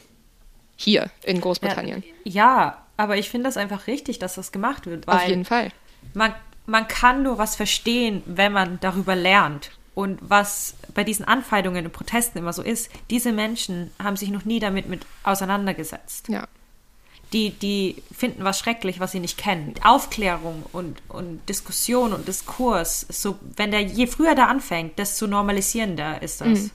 hier 0.76 1.10
in 1.24 1.40
Großbritannien. 1.40 2.02
Ja, 2.24 2.32
ja 2.32 2.81
aber 2.96 3.16
ich 3.16 3.30
finde 3.30 3.48
das 3.48 3.56
einfach 3.56 3.86
richtig, 3.86 4.18
dass 4.18 4.34
das 4.34 4.52
gemacht 4.52 4.86
wird. 4.86 5.08
Auf 5.08 5.26
jeden 5.26 5.44
Fall. 5.44 5.70
Man, 6.14 6.34
man 6.66 6.88
kann 6.88 7.22
nur 7.22 7.38
was 7.38 7.56
verstehen, 7.56 8.22
wenn 8.26 8.52
man 8.52 8.78
darüber 8.80 9.16
lernt. 9.16 9.70
Und 9.94 10.18
was 10.22 10.74
bei 10.94 11.04
diesen 11.04 11.26
Anfeindungen 11.26 11.84
und 11.84 11.92
Protesten 11.92 12.38
immer 12.38 12.52
so 12.52 12.62
ist, 12.62 12.90
diese 13.10 13.30
Menschen 13.32 13.90
haben 14.02 14.16
sich 14.16 14.30
noch 14.30 14.44
nie 14.44 14.58
damit 14.58 14.88
mit 14.88 15.04
auseinandergesetzt. 15.22 16.28
Ja. 16.28 16.48
Die, 17.34 17.50
die 17.50 18.02
finden 18.14 18.44
was 18.44 18.58
schrecklich, 18.58 19.00
was 19.00 19.12
sie 19.12 19.20
nicht 19.20 19.38
kennen. 19.38 19.74
Aufklärung 19.82 20.64
und, 20.72 21.02
und 21.08 21.46
Diskussion 21.48 22.12
und 22.12 22.26
Diskurs, 22.28 23.06
so, 23.08 23.38
wenn 23.56 23.70
der 23.70 23.82
je 23.82 24.06
früher 24.06 24.34
da 24.34 24.46
anfängt, 24.46 24.98
desto 24.98 25.26
normalisierender 25.26 26.22
ist 26.22 26.40
das. 26.40 26.48
Mhm. 26.48 26.70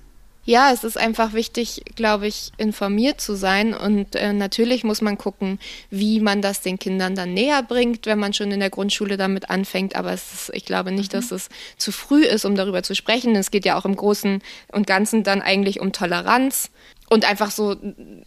Ja, 0.48 0.72
es 0.72 0.86
ist 0.86 0.98
einfach 0.98 1.34
wichtig, 1.34 1.82
glaube 1.98 2.26
ich, 2.26 2.54
informiert 2.56 3.20
zu 3.20 3.36
sein. 3.36 3.74
Und 3.74 4.16
äh, 4.16 4.32
natürlich 4.32 4.86
muss 4.86 5.02
man 5.02 5.18
gucken, 5.18 5.60
wie 5.90 6.22
man 6.22 6.42
das 6.42 6.62
den 6.62 6.80
Kindern 6.80 7.16
dann 7.16 7.34
näher 7.34 7.62
bringt, 7.64 8.06
wenn 8.06 8.18
man 8.18 8.32
schon 8.32 8.54
in 8.54 8.62
der 8.62 8.70
Grundschule 8.70 9.18
damit 9.18 9.50
anfängt. 9.50 9.98
Aber 9.98 10.14
ist, 10.14 10.50
ich 10.54 10.64
glaube 10.64 10.94
nicht, 10.94 11.12
mhm. 11.12 11.18
dass 11.18 11.32
es 11.32 11.50
zu 11.76 11.92
früh 11.92 12.24
ist, 12.24 12.46
um 12.46 12.56
darüber 12.56 12.82
zu 12.82 12.96
sprechen. 12.96 13.36
Es 13.36 13.52
geht 13.52 13.66
ja 13.66 13.78
auch 13.78 13.84
im 13.84 13.98
Großen 13.98 14.42
und 14.72 14.88
Ganzen 14.88 15.24
dann 15.24 15.42
eigentlich 15.42 15.82
um 15.82 15.92
Toleranz 15.92 16.70
und 17.10 17.24
einfach 17.24 17.52
so 17.52 17.78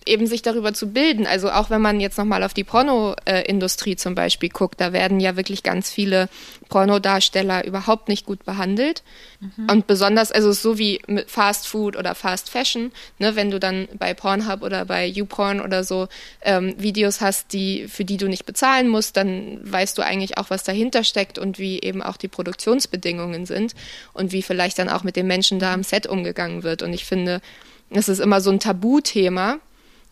eben 0.07 0.27
sich 0.27 0.41
darüber 0.41 0.73
zu 0.73 0.91
bilden. 0.91 1.27
Also 1.27 1.51
auch 1.51 1.69
wenn 1.69 1.83
man 1.83 2.01
jetzt 2.01 2.17
nochmal 2.17 2.43
auf 2.43 2.55
die 2.55 2.65
Pornoindustrie 2.65 3.97
zum 3.97 4.15
Beispiel 4.15 4.49
guckt, 4.49 4.81
da 4.81 4.95
werden 4.95 5.21
ja 5.21 5.37
wirklich 5.37 5.63
ganz 5.63 5.91
viele 5.91 6.31
Pornodarsteller 6.71 7.67
überhaupt 7.67 8.09
nicht 8.09 8.25
gut 8.25 8.45
behandelt. 8.47 9.03
Mhm. 9.41 9.71
Und 9.71 9.87
besonders, 9.87 10.33
also 10.33 10.53
so 10.53 10.79
wie 10.79 11.03
mit 11.07 11.31
Fast 11.31 11.69
Food 11.69 11.95
oder 11.95 12.15
Fast 12.15 12.49
Fashion, 12.49 12.91
ne, 13.19 13.37
wenn 13.37 13.51
du 13.51 13.61
dann 13.61 13.87
bei 13.99 14.15
Pornhub 14.15 14.63
oder 14.63 14.87
bei 14.87 15.05
YouPorn 15.05 15.61
oder 15.61 15.85
so 15.85 16.09
ähm, 16.41 16.75
Videos 16.79 17.21
hast, 17.21 17.53
die, 17.53 17.87
für 17.87 18.07
die 18.07 18.17
du 18.17 18.29
nicht 18.29 18.47
bezahlen 18.47 18.89
musst, 18.89 19.19
dann 19.19 19.61
weißt 19.63 19.99
du 19.99 20.03
eigentlich 20.03 20.39
auch, 20.39 20.49
was 20.49 20.63
dahinter 20.63 21.05
steckt 21.05 21.39
und 21.39 21.59
wie 21.59 21.81
eben 21.81 22.03
auch 22.03 22.17
die 22.17 22.29
Produktionsbedingungen 22.29 23.45
sind 23.45 23.75
und 24.15 24.33
wie 24.33 24.43
vielleicht 24.43 24.79
dann 24.79 24.89
auch 24.89 25.05
mit 25.05 25.17
den 25.17 25.27
Menschen 25.27 25.59
da 25.59 25.75
am 25.75 25.83
Set 25.83 26.07
umgegangen 26.07 26.63
wird. 26.63 26.83
Und 26.83 26.95
ich 26.95 27.05
finde, 27.05 27.43
es 27.91 28.09
ist 28.09 28.21
immer 28.21 28.41
so 28.41 28.51
ein 28.51 28.61
Tabuthema. 28.61 29.59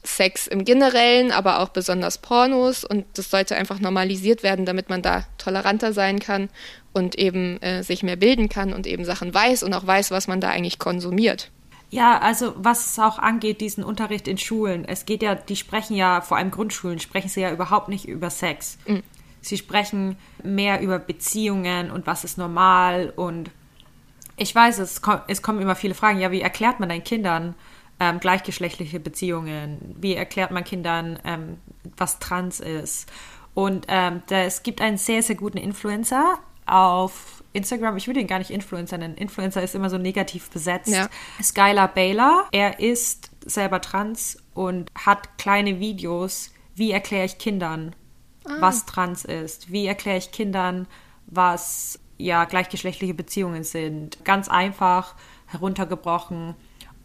Sex 0.05 0.47
im 0.47 0.65
Generellen, 0.65 1.33
aber 1.33 1.59
auch 1.59 1.71
besonders 1.71 2.19
Pornos 2.19 2.85
und 2.85 3.05
das 3.15 3.31
sollte 3.31 3.57
einfach 3.57 3.81
normalisiert 3.81 4.45
werden, 4.45 4.65
damit 4.65 4.89
man 4.89 5.03
da 5.03 5.25
toleranter 5.39 5.93
sein 5.93 6.21
kann 6.21 6.49
und 6.93 7.17
eben 7.17 7.61
äh, 7.63 7.83
sich 7.83 8.05
mehr 8.05 8.17
bilden 8.17 8.49
kann 8.49 8.73
und 8.73 8.87
eben 8.87 9.05
Sachen 9.05 9.35
weiß 9.35 9.65
und 9.65 9.75
auch 9.75 9.87
weiß, 9.87 10.13
was 10.13 10.29
man 10.29 10.41
da 10.41 10.51
eigentlich 10.51 10.79
konsumiert. 10.79 11.51
Ja, 11.91 12.19
also 12.19 12.55
was 12.57 12.93
es 12.93 12.99
auch 12.99 13.19
angeht, 13.19 13.61
diesen 13.61 13.83
Unterricht 13.83 14.29
in 14.29 14.39
Schulen. 14.39 14.85
Es 14.85 15.05
geht 15.05 15.23
ja, 15.23 15.35
die 15.35 15.57
sprechen 15.57 15.97
ja, 15.97 16.21
vor 16.21 16.37
allem 16.37 16.51
Grundschulen, 16.51 17.01
sprechen 17.01 17.29
sie 17.29 17.41
ja 17.41 17.51
überhaupt 17.51 17.89
nicht 17.89 18.07
über 18.07 18.31
Sex. 18.31 18.79
Mhm. 18.87 19.03
Sie 19.41 19.57
sprechen 19.57 20.17
mehr 20.43 20.81
über 20.81 20.99
Beziehungen 20.99 21.91
und 21.91 22.07
was 22.07 22.25
ist 22.25 22.39
normal 22.39 23.13
und 23.17 23.51
ich 24.37 24.55
weiß, 24.55 24.79
es, 24.79 25.01
es 25.27 25.43
kommen 25.43 25.61
immer 25.61 25.75
viele 25.75 25.95
Fragen. 25.95 26.21
Ja, 26.21 26.31
wie 26.31 26.41
erklärt 26.41 26.79
man 26.79 26.89
deinen 26.89 27.03
Kindern 27.03 27.55
ähm, 28.01 28.21
gleichgeschlechtliche 28.21 29.01
Beziehungen? 29.01 29.97
Wie 29.99 30.15
erklärt 30.15 30.51
man 30.51 30.65
Kindern, 30.65 31.19
ähm, 31.25 31.59
was 31.97 32.19
trans 32.19 32.61
ist? 32.61 33.11
Und 33.55 33.87
ähm, 33.89 34.23
da, 34.29 34.43
es 34.43 34.63
gibt 34.63 34.81
einen 34.81 34.99
sehr, 34.99 35.23
sehr 35.23 35.37
guten 35.37 35.59
Influencer 35.59 36.39
auf 36.67 37.43
Instagram. 37.53 37.97
Ich 37.97 38.07
würde 38.07 38.21
ihn 38.21 38.27
gar 38.27 38.39
nicht 38.39 38.51
Influencer 38.51 38.99
nennen. 38.99 39.17
Influencer 39.17 39.63
ist 39.63 39.75
immer 39.75 39.91
so 39.91 39.99
negativ 39.99 40.51
besetzt. 40.51 40.89
Ja. 40.89 41.09
Skylar 41.43 41.89
Baylor. 41.89 42.45
Er 42.53 42.79
ist 42.79 43.31
selber 43.45 43.81
trans 43.81 44.39
und 44.55 44.93
hat 44.95 45.39
kleine 45.39 45.81
Videos. 45.81 46.53
Wie 46.75 46.93
erkläre 46.93 47.25
ich 47.25 47.39
Kindern, 47.39 47.97
ah. 48.45 48.57
was 48.61 48.87
trans 48.87 49.25
ist? 49.25 49.73
Wie 49.73 49.87
erkläre 49.87 50.19
ich 50.19 50.31
Kindern, 50.31 50.87
was 51.27 51.99
ja 52.19 52.45
gleichgeschlechtliche 52.45 53.15
Beziehungen 53.15 53.65
sind. 53.65 54.25
Ganz 54.25 54.49
einfach 54.49 55.15
heruntergebrochen. 55.47 56.55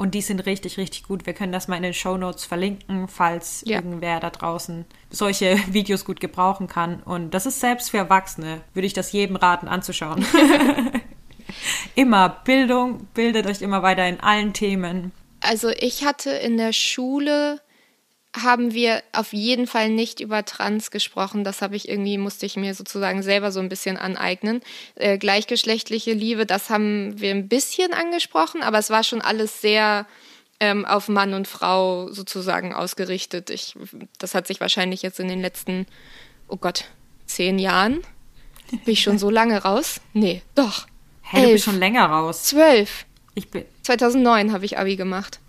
Und 0.03 0.15
die 0.15 0.21
sind 0.21 0.45
richtig, 0.45 0.77
richtig 0.77 1.03
gut. 1.03 1.25
Wir 1.25 1.31
können 1.31 1.53
das 1.53 1.69
mal 1.69 1.77
in 1.77 1.83
den 1.83 1.93
Show 1.93 2.17
Notes 2.17 2.43
verlinken, 2.43 3.07
falls 3.07 3.63
ja. 3.65 3.77
irgendwer 3.77 4.19
da 4.19 4.31
draußen 4.31 4.83
solche 5.09 5.57
Videos 5.71 6.03
gut 6.03 6.19
gebrauchen 6.19 6.67
kann. 6.67 7.01
Und 7.03 7.33
das 7.33 7.45
ist 7.45 7.61
selbst 7.61 7.91
für 7.91 7.99
Erwachsene, 7.99 8.59
würde 8.73 8.85
ich 8.85 8.91
das 8.91 9.13
jedem 9.13 9.37
raten 9.37 9.69
anzuschauen. 9.69 10.25
immer 11.95 12.27
Bildung, 12.43 13.07
bildet 13.13 13.47
euch 13.47 13.61
immer 13.61 13.81
weiter 13.81 14.05
in 14.05 14.19
allen 14.19 14.51
Themen. 14.51 15.13
Also 15.39 15.69
ich 15.69 16.03
hatte 16.03 16.31
in 16.31 16.57
der 16.57 16.73
Schule 16.73 17.61
haben 18.35 18.73
wir 18.73 19.03
auf 19.11 19.31
jeden 19.31 19.67
Fall 19.67 19.89
nicht 19.89 20.19
über 20.19 20.43
Trans 20.43 20.91
gesprochen. 20.91 21.43
Das 21.43 21.61
habe 21.61 21.75
ich 21.75 21.87
irgendwie, 21.87 22.17
musste 22.17 22.45
ich 22.45 22.55
mir 22.55 22.73
sozusagen 22.73 23.21
selber 23.21 23.51
so 23.51 23.59
ein 23.59 23.69
bisschen 23.69 23.97
aneignen. 23.97 24.61
Äh, 24.95 25.17
gleichgeschlechtliche 25.17 26.13
Liebe, 26.13 26.45
das 26.45 26.69
haben 26.69 27.19
wir 27.19 27.31
ein 27.31 27.47
bisschen 27.47 27.93
angesprochen, 27.93 28.63
aber 28.63 28.79
es 28.79 28.89
war 28.89 29.03
schon 29.03 29.21
alles 29.21 29.61
sehr 29.61 30.07
ähm, 30.59 30.85
auf 30.85 31.09
Mann 31.09 31.33
und 31.33 31.47
Frau 31.47 32.11
sozusagen 32.11 32.73
ausgerichtet. 32.73 33.49
Ich, 33.51 33.75
das 34.17 34.33
hat 34.33 34.47
sich 34.47 34.59
wahrscheinlich 34.59 35.03
jetzt 35.03 35.19
in 35.19 35.27
den 35.27 35.41
letzten, 35.41 35.85
oh 36.47 36.57
Gott, 36.57 36.85
zehn 37.27 37.59
Jahren. 37.59 38.01
Bin 38.71 38.93
ich 38.93 39.01
schon 39.01 39.19
so 39.19 39.29
lange 39.29 39.61
raus? 39.61 40.01
Nee, 40.13 40.41
doch. 40.55 40.87
Hä, 41.21 41.37
hey, 41.37 41.45
du 41.45 41.51
bist 41.53 41.65
schon 41.65 41.79
länger 41.79 42.07
raus. 42.07 42.43
Zwölf. 42.43 43.05
Ich 43.35 43.49
bin. 43.49 43.65
2009 43.83 44.53
habe 44.53 44.65
ich 44.65 44.77
Abi 44.79 44.95
gemacht. 44.95 45.39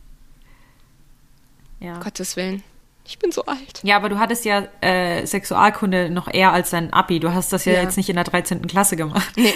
Ja. 1.81 1.99
Gottes 2.01 2.37
Willen. 2.37 2.63
Ich 3.07 3.19
bin 3.19 3.33
so 3.33 3.45
alt. 3.45 3.81
Ja, 3.83 3.97
aber 3.97 4.09
du 4.09 4.19
hattest 4.19 4.47
ja 4.47 4.67
äh, 4.81 5.27
Sexualkunde 5.27 6.09
noch 6.09 6.33
eher 6.33 6.53
als 6.53 6.71
dein 6.71 6.91
Abi. 6.93 7.21
Du 7.21 7.35
hast 7.35 7.53
das 7.53 7.67
ja, 7.67 7.75
ja. 7.75 7.83
jetzt 7.83 7.99
nicht 7.99 8.09
in 8.09 8.17
der 8.17 8.25
13. 8.25 8.67
Klasse 8.67 8.97
gemacht. 8.97 9.31
Nee. 9.37 9.53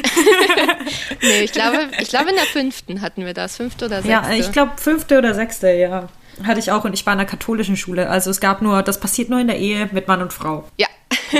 nee, 1.23 1.41
ich 1.45 1.53
glaube, 1.53 1.89
ich 1.99 2.11
glaube 2.11 2.29
in 2.29 2.37
der 2.37 2.45
fünften 2.45 3.01
hatten 3.01 3.25
wir 3.25 3.33
das. 3.33 3.57
Fünfte 3.57 3.87
oder 3.87 4.03
sechste. 4.03 4.11
Ja, 4.11 4.31
ich 4.33 4.53
glaube 4.53 4.73
fünfte 4.77 5.17
oder 5.17 5.33
sechste, 5.33 5.71
ja. 5.73 6.09
Hatte 6.45 6.61
ich 6.61 6.71
auch 6.71 6.85
und 6.85 6.93
ich 6.93 7.07
war 7.07 7.15
in 7.15 7.19
der 7.19 7.27
katholischen 7.27 7.77
Schule. 7.77 8.11
Also 8.11 8.31
es 8.31 8.41
gab 8.41 8.61
nur, 8.61 8.83
das 8.83 9.01
passiert 9.01 9.31
nur 9.31 9.41
in 9.41 9.47
der 9.47 9.59
Ehe 9.59 9.89
mit 9.93 10.09
Mann 10.09 10.21
und 10.21 10.33
Frau. 10.33 10.69
Ja. 10.77 10.89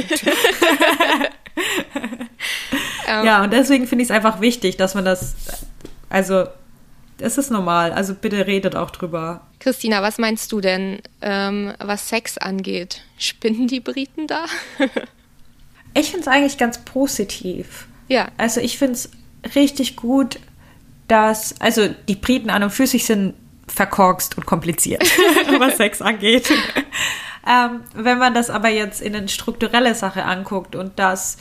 ja, 3.25 3.45
und 3.45 3.53
deswegen 3.53 3.87
finde 3.87 4.03
ich 4.03 4.09
es 4.09 4.15
einfach 4.15 4.41
wichtig, 4.41 4.77
dass 4.77 4.95
man 4.95 5.05
das, 5.05 5.35
also 6.09 6.47
es 7.21 7.39
ist 7.39 7.51
normal. 7.51 7.93
Also 7.93 8.15
bitte 8.15 8.47
redet 8.47 8.77
auch 8.77 8.91
drüber. 8.91 9.43
Christina, 9.61 10.03
was 10.03 10.19
meinst 10.19 10.53
du 10.53 10.61
denn, 10.61 11.01
ähm, 11.21 11.73
was 11.79 12.09
Sex 12.09 12.39
angeht? 12.39 13.03
Spinnen 13.19 13.67
die 13.67 13.81
Briten 13.81 14.27
da? 14.27 14.45
ich 15.95 16.11
finde 16.11 16.21
es 16.21 16.29
eigentlich 16.29 16.59
ganz 16.59 16.79
positiv. 16.79 17.87
Ja. 18.09 18.29
Also 18.37 18.61
ich 18.61 18.79
finde 18.79 18.95
es 18.95 19.11
richtig 19.55 19.97
gut, 19.97 20.39
dass, 21.09 21.61
also 21.61 21.89
die 22.09 22.17
Briten 22.17 22.51
an 22.51 22.63
und 22.63 22.71
für 22.71 22.87
sich 22.87 23.05
sind 23.05 23.35
verkorkst 23.67 24.37
und 24.37 24.47
kompliziert, 24.47 25.03
was 25.59 25.77
Sex 25.77 26.03
angeht. 26.03 26.51
ähm, 27.47 27.81
wenn 27.95 28.19
man 28.19 28.35
das 28.35 28.51
aber 28.51 28.69
jetzt 28.69 29.01
in 29.01 29.15
eine 29.15 29.29
strukturelle 29.29 29.95
Sache 29.95 30.25
anguckt 30.25 30.77
und 30.77 30.99
dass 30.99 31.39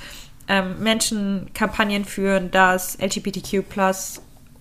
ähm, 0.47 0.79
Menschen 0.79 1.49
Kampagnen 1.53 2.05
führen, 2.05 2.51
dass 2.51 2.97
LGBTQ 2.99 3.67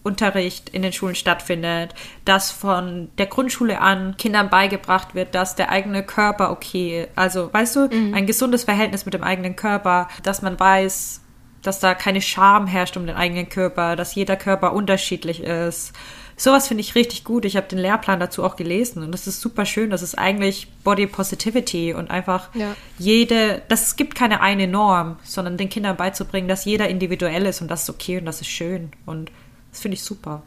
Unterricht 0.07 0.69
in 0.69 0.83
den 0.83 0.93
Schulen 0.93 1.17
stattfindet, 1.17 1.95
dass 2.25 2.53
von 2.53 3.09
der 3.19 3.27
Grundschule 3.27 3.81
an 3.81 4.17
Kindern 4.17 4.49
beigebracht 4.49 5.15
wird, 5.15 5.35
dass 5.35 5.57
der 5.57 5.71
eigene 5.71 6.05
Körper 6.05 6.51
okay, 6.53 7.09
also 7.17 7.53
weißt 7.53 7.77
du, 7.77 7.89
mhm. 7.89 8.15
ein 8.15 8.27
gesundes 8.27 8.65
Verhältnis 8.65 9.05
mit 9.05 9.15
dem 9.15 9.25
eigenen 9.25 9.57
Körper, 9.57 10.09
dass 10.23 10.43
man 10.43 10.59
weiß, 10.59 11.21
dass 11.63 11.81
da 11.81 11.95
keine 11.95 12.23
Scham 12.23 12.67
herrscht 12.67 12.97
um 12.97 13.07
den 13.07 13.17
eigenen 13.17 13.49
Körper, 13.49 13.97
dass 13.97 14.15
jeder 14.15 14.37
Körper 14.37 14.73
unterschiedlich 14.73 15.43
ist. 15.43 15.93
Sowas 16.39 16.69
finde 16.69 16.83
ich 16.83 16.95
richtig 16.95 17.25
gut. 17.25 17.47
Ich 17.47 17.57
habe 17.57 17.67
den 17.67 17.79
Lehrplan 17.79 18.21
dazu 18.21 18.45
auch 18.45 18.57
gelesen 18.57 19.03
und 19.03 19.11
das 19.11 19.27
ist 19.27 19.41
super 19.41 19.65
schön. 19.65 19.89
Das 19.89 20.03
ist 20.03 20.19
eigentlich 20.19 20.69
Body 20.85 21.07
Positivity 21.07 21.95
und 21.95 22.11
einfach 22.11 22.55
ja. 22.55 22.77
jede, 22.99 23.63
das 23.69 23.97
gibt 23.97 24.15
keine 24.15 24.43
eine 24.43 24.69
Norm, 24.69 25.17
sondern 25.25 25.57
den 25.57 25.71
Kindern 25.71 25.97
beizubringen, 25.97 26.47
dass 26.47 26.67
jeder 26.67 26.89
individuell 26.89 27.47
ist 27.47 27.63
und 27.63 27.69
das 27.69 27.85
ist 27.85 27.91
okay 27.91 28.19
und 28.19 28.27
das 28.27 28.43
ist 28.43 28.49
schön 28.49 28.91
und 29.07 29.31
das 29.77 29.83
finde 29.83 29.97
ich 29.97 30.03
super. 30.03 30.43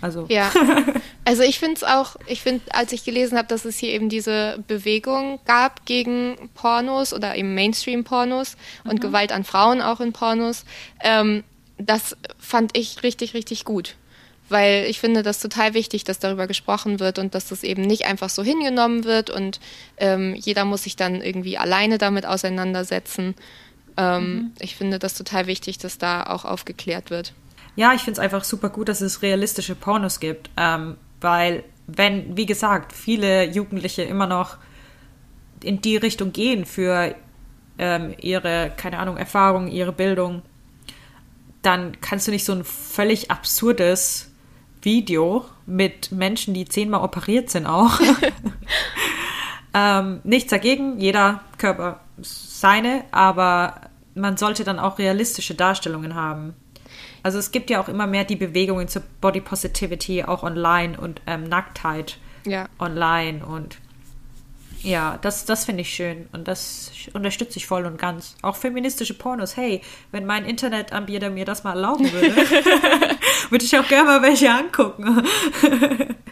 Also. 0.00 0.24
Ja, 0.30 0.50
also 1.26 1.42
ich 1.42 1.58
finde 1.58 1.74
es 1.74 1.84
auch, 1.84 2.16
ich 2.26 2.40
finde, 2.40 2.62
als 2.72 2.92
ich 2.92 3.04
gelesen 3.04 3.36
habe, 3.36 3.46
dass 3.46 3.66
es 3.66 3.76
hier 3.76 3.90
eben 3.90 4.08
diese 4.08 4.64
Bewegung 4.66 5.38
gab 5.44 5.84
gegen 5.84 6.48
Pornos 6.54 7.12
oder 7.12 7.36
eben 7.36 7.54
Mainstream-Pornos 7.54 8.56
und 8.84 8.94
mhm. 8.94 9.00
Gewalt 9.00 9.32
an 9.32 9.44
Frauen 9.44 9.82
auch 9.82 10.00
in 10.00 10.14
Pornos, 10.14 10.64
ähm, 11.00 11.44
das 11.76 12.16
fand 12.38 12.74
ich 12.74 13.02
richtig, 13.02 13.34
richtig 13.34 13.66
gut. 13.66 13.96
Weil 14.48 14.86
ich 14.88 14.98
finde 14.98 15.22
das 15.22 15.38
total 15.38 15.74
wichtig, 15.74 16.04
dass 16.04 16.18
darüber 16.18 16.46
gesprochen 16.46 17.00
wird 17.00 17.18
und 17.18 17.34
dass 17.34 17.48
das 17.48 17.62
eben 17.62 17.82
nicht 17.82 18.06
einfach 18.06 18.30
so 18.30 18.42
hingenommen 18.42 19.04
wird 19.04 19.28
und 19.28 19.60
ähm, 19.98 20.34
jeder 20.34 20.64
muss 20.64 20.84
sich 20.84 20.96
dann 20.96 21.20
irgendwie 21.20 21.58
alleine 21.58 21.98
damit 21.98 22.24
auseinandersetzen. 22.24 23.34
Ähm, 23.98 24.34
mhm. 24.34 24.52
Ich 24.58 24.74
finde 24.76 24.98
das 24.98 25.12
total 25.12 25.46
wichtig, 25.46 25.76
dass 25.76 25.98
da 25.98 26.22
auch 26.22 26.46
aufgeklärt 26.46 27.10
wird 27.10 27.34
ja, 27.76 27.94
ich 27.94 28.02
finde 28.02 28.12
es 28.12 28.18
einfach 28.18 28.44
super 28.44 28.68
gut, 28.68 28.88
dass 28.88 29.00
es 29.00 29.22
realistische 29.22 29.74
Pornos 29.74 30.20
gibt, 30.20 30.50
ähm, 30.56 30.96
weil 31.20 31.64
wenn, 31.86 32.36
wie 32.36 32.46
gesagt, 32.46 32.92
viele 32.92 33.44
Jugendliche 33.44 34.02
immer 34.02 34.26
noch 34.26 34.56
in 35.62 35.80
die 35.80 35.96
Richtung 35.96 36.32
gehen 36.32 36.64
für 36.64 37.14
ähm, 37.78 38.14
ihre, 38.20 38.72
keine 38.76 38.98
Ahnung, 38.98 39.16
Erfahrung, 39.16 39.68
ihre 39.68 39.92
Bildung, 39.92 40.42
dann 41.62 42.00
kannst 42.00 42.26
du 42.26 42.30
nicht 42.30 42.44
so 42.44 42.52
ein 42.52 42.64
völlig 42.64 43.30
absurdes 43.30 44.30
Video 44.82 45.44
mit 45.66 46.10
Menschen, 46.10 46.54
die 46.54 46.64
zehnmal 46.64 47.02
operiert 47.02 47.50
sind, 47.50 47.66
auch. 47.66 48.00
ähm, 49.74 50.20
nichts 50.24 50.50
dagegen, 50.50 50.98
jeder 50.98 51.42
Körper 51.58 52.00
seine, 52.20 53.04
aber 53.10 53.82
man 54.14 54.36
sollte 54.36 54.64
dann 54.64 54.78
auch 54.78 54.98
realistische 54.98 55.54
Darstellungen 55.54 56.14
haben. 56.14 56.54
Also 57.22 57.38
es 57.38 57.50
gibt 57.50 57.70
ja 57.70 57.80
auch 57.80 57.88
immer 57.88 58.06
mehr 58.06 58.24
die 58.24 58.36
Bewegungen 58.36 58.88
zur 58.88 59.02
Body 59.20 59.40
Positivity 59.40 60.24
auch 60.24 60.42
online 60.42 60.98
und 60.98 61.20
ähm, 61.26 61.44
Nacktheit 61.44 62.18
ja. 62.46 62.68
online 62.78 63.44
und 63.44 63.78
ja, 64.82 65.18
das, 65.20 65.44
das 65.44 65.66
finde 65.66 65.82
ich 65.82 65.90
schön 65.90 66.28
und 66.32 66.48
das 66.48 66.90
unterstütze 67.12 67.58
ich 67.58 67.66
voll 67.66 67.84
und 67.84 67.98
ganz. 67.98 68.34
Auch 68.40 68.56
feministische 68.56 69.12
Pornos. 69.12 69.56
Hey, 69.56 69.82
wenn 70.10 70.24
mein 70.24 70.46
Internetanbieter 70.46 71.28
mir 71.28 71.44
das 71.44 71.64
mal 71.64 71.72
erlauben 71.72 72.10
würde, 72.10 72.34
würde 73.50 73.64
ich 73.64 73.78
auch 73.78 73.86
gerne 73.88 74.06
mal 74.06 74.22
welche 74.22 74.50
angucken. 74.50 75.22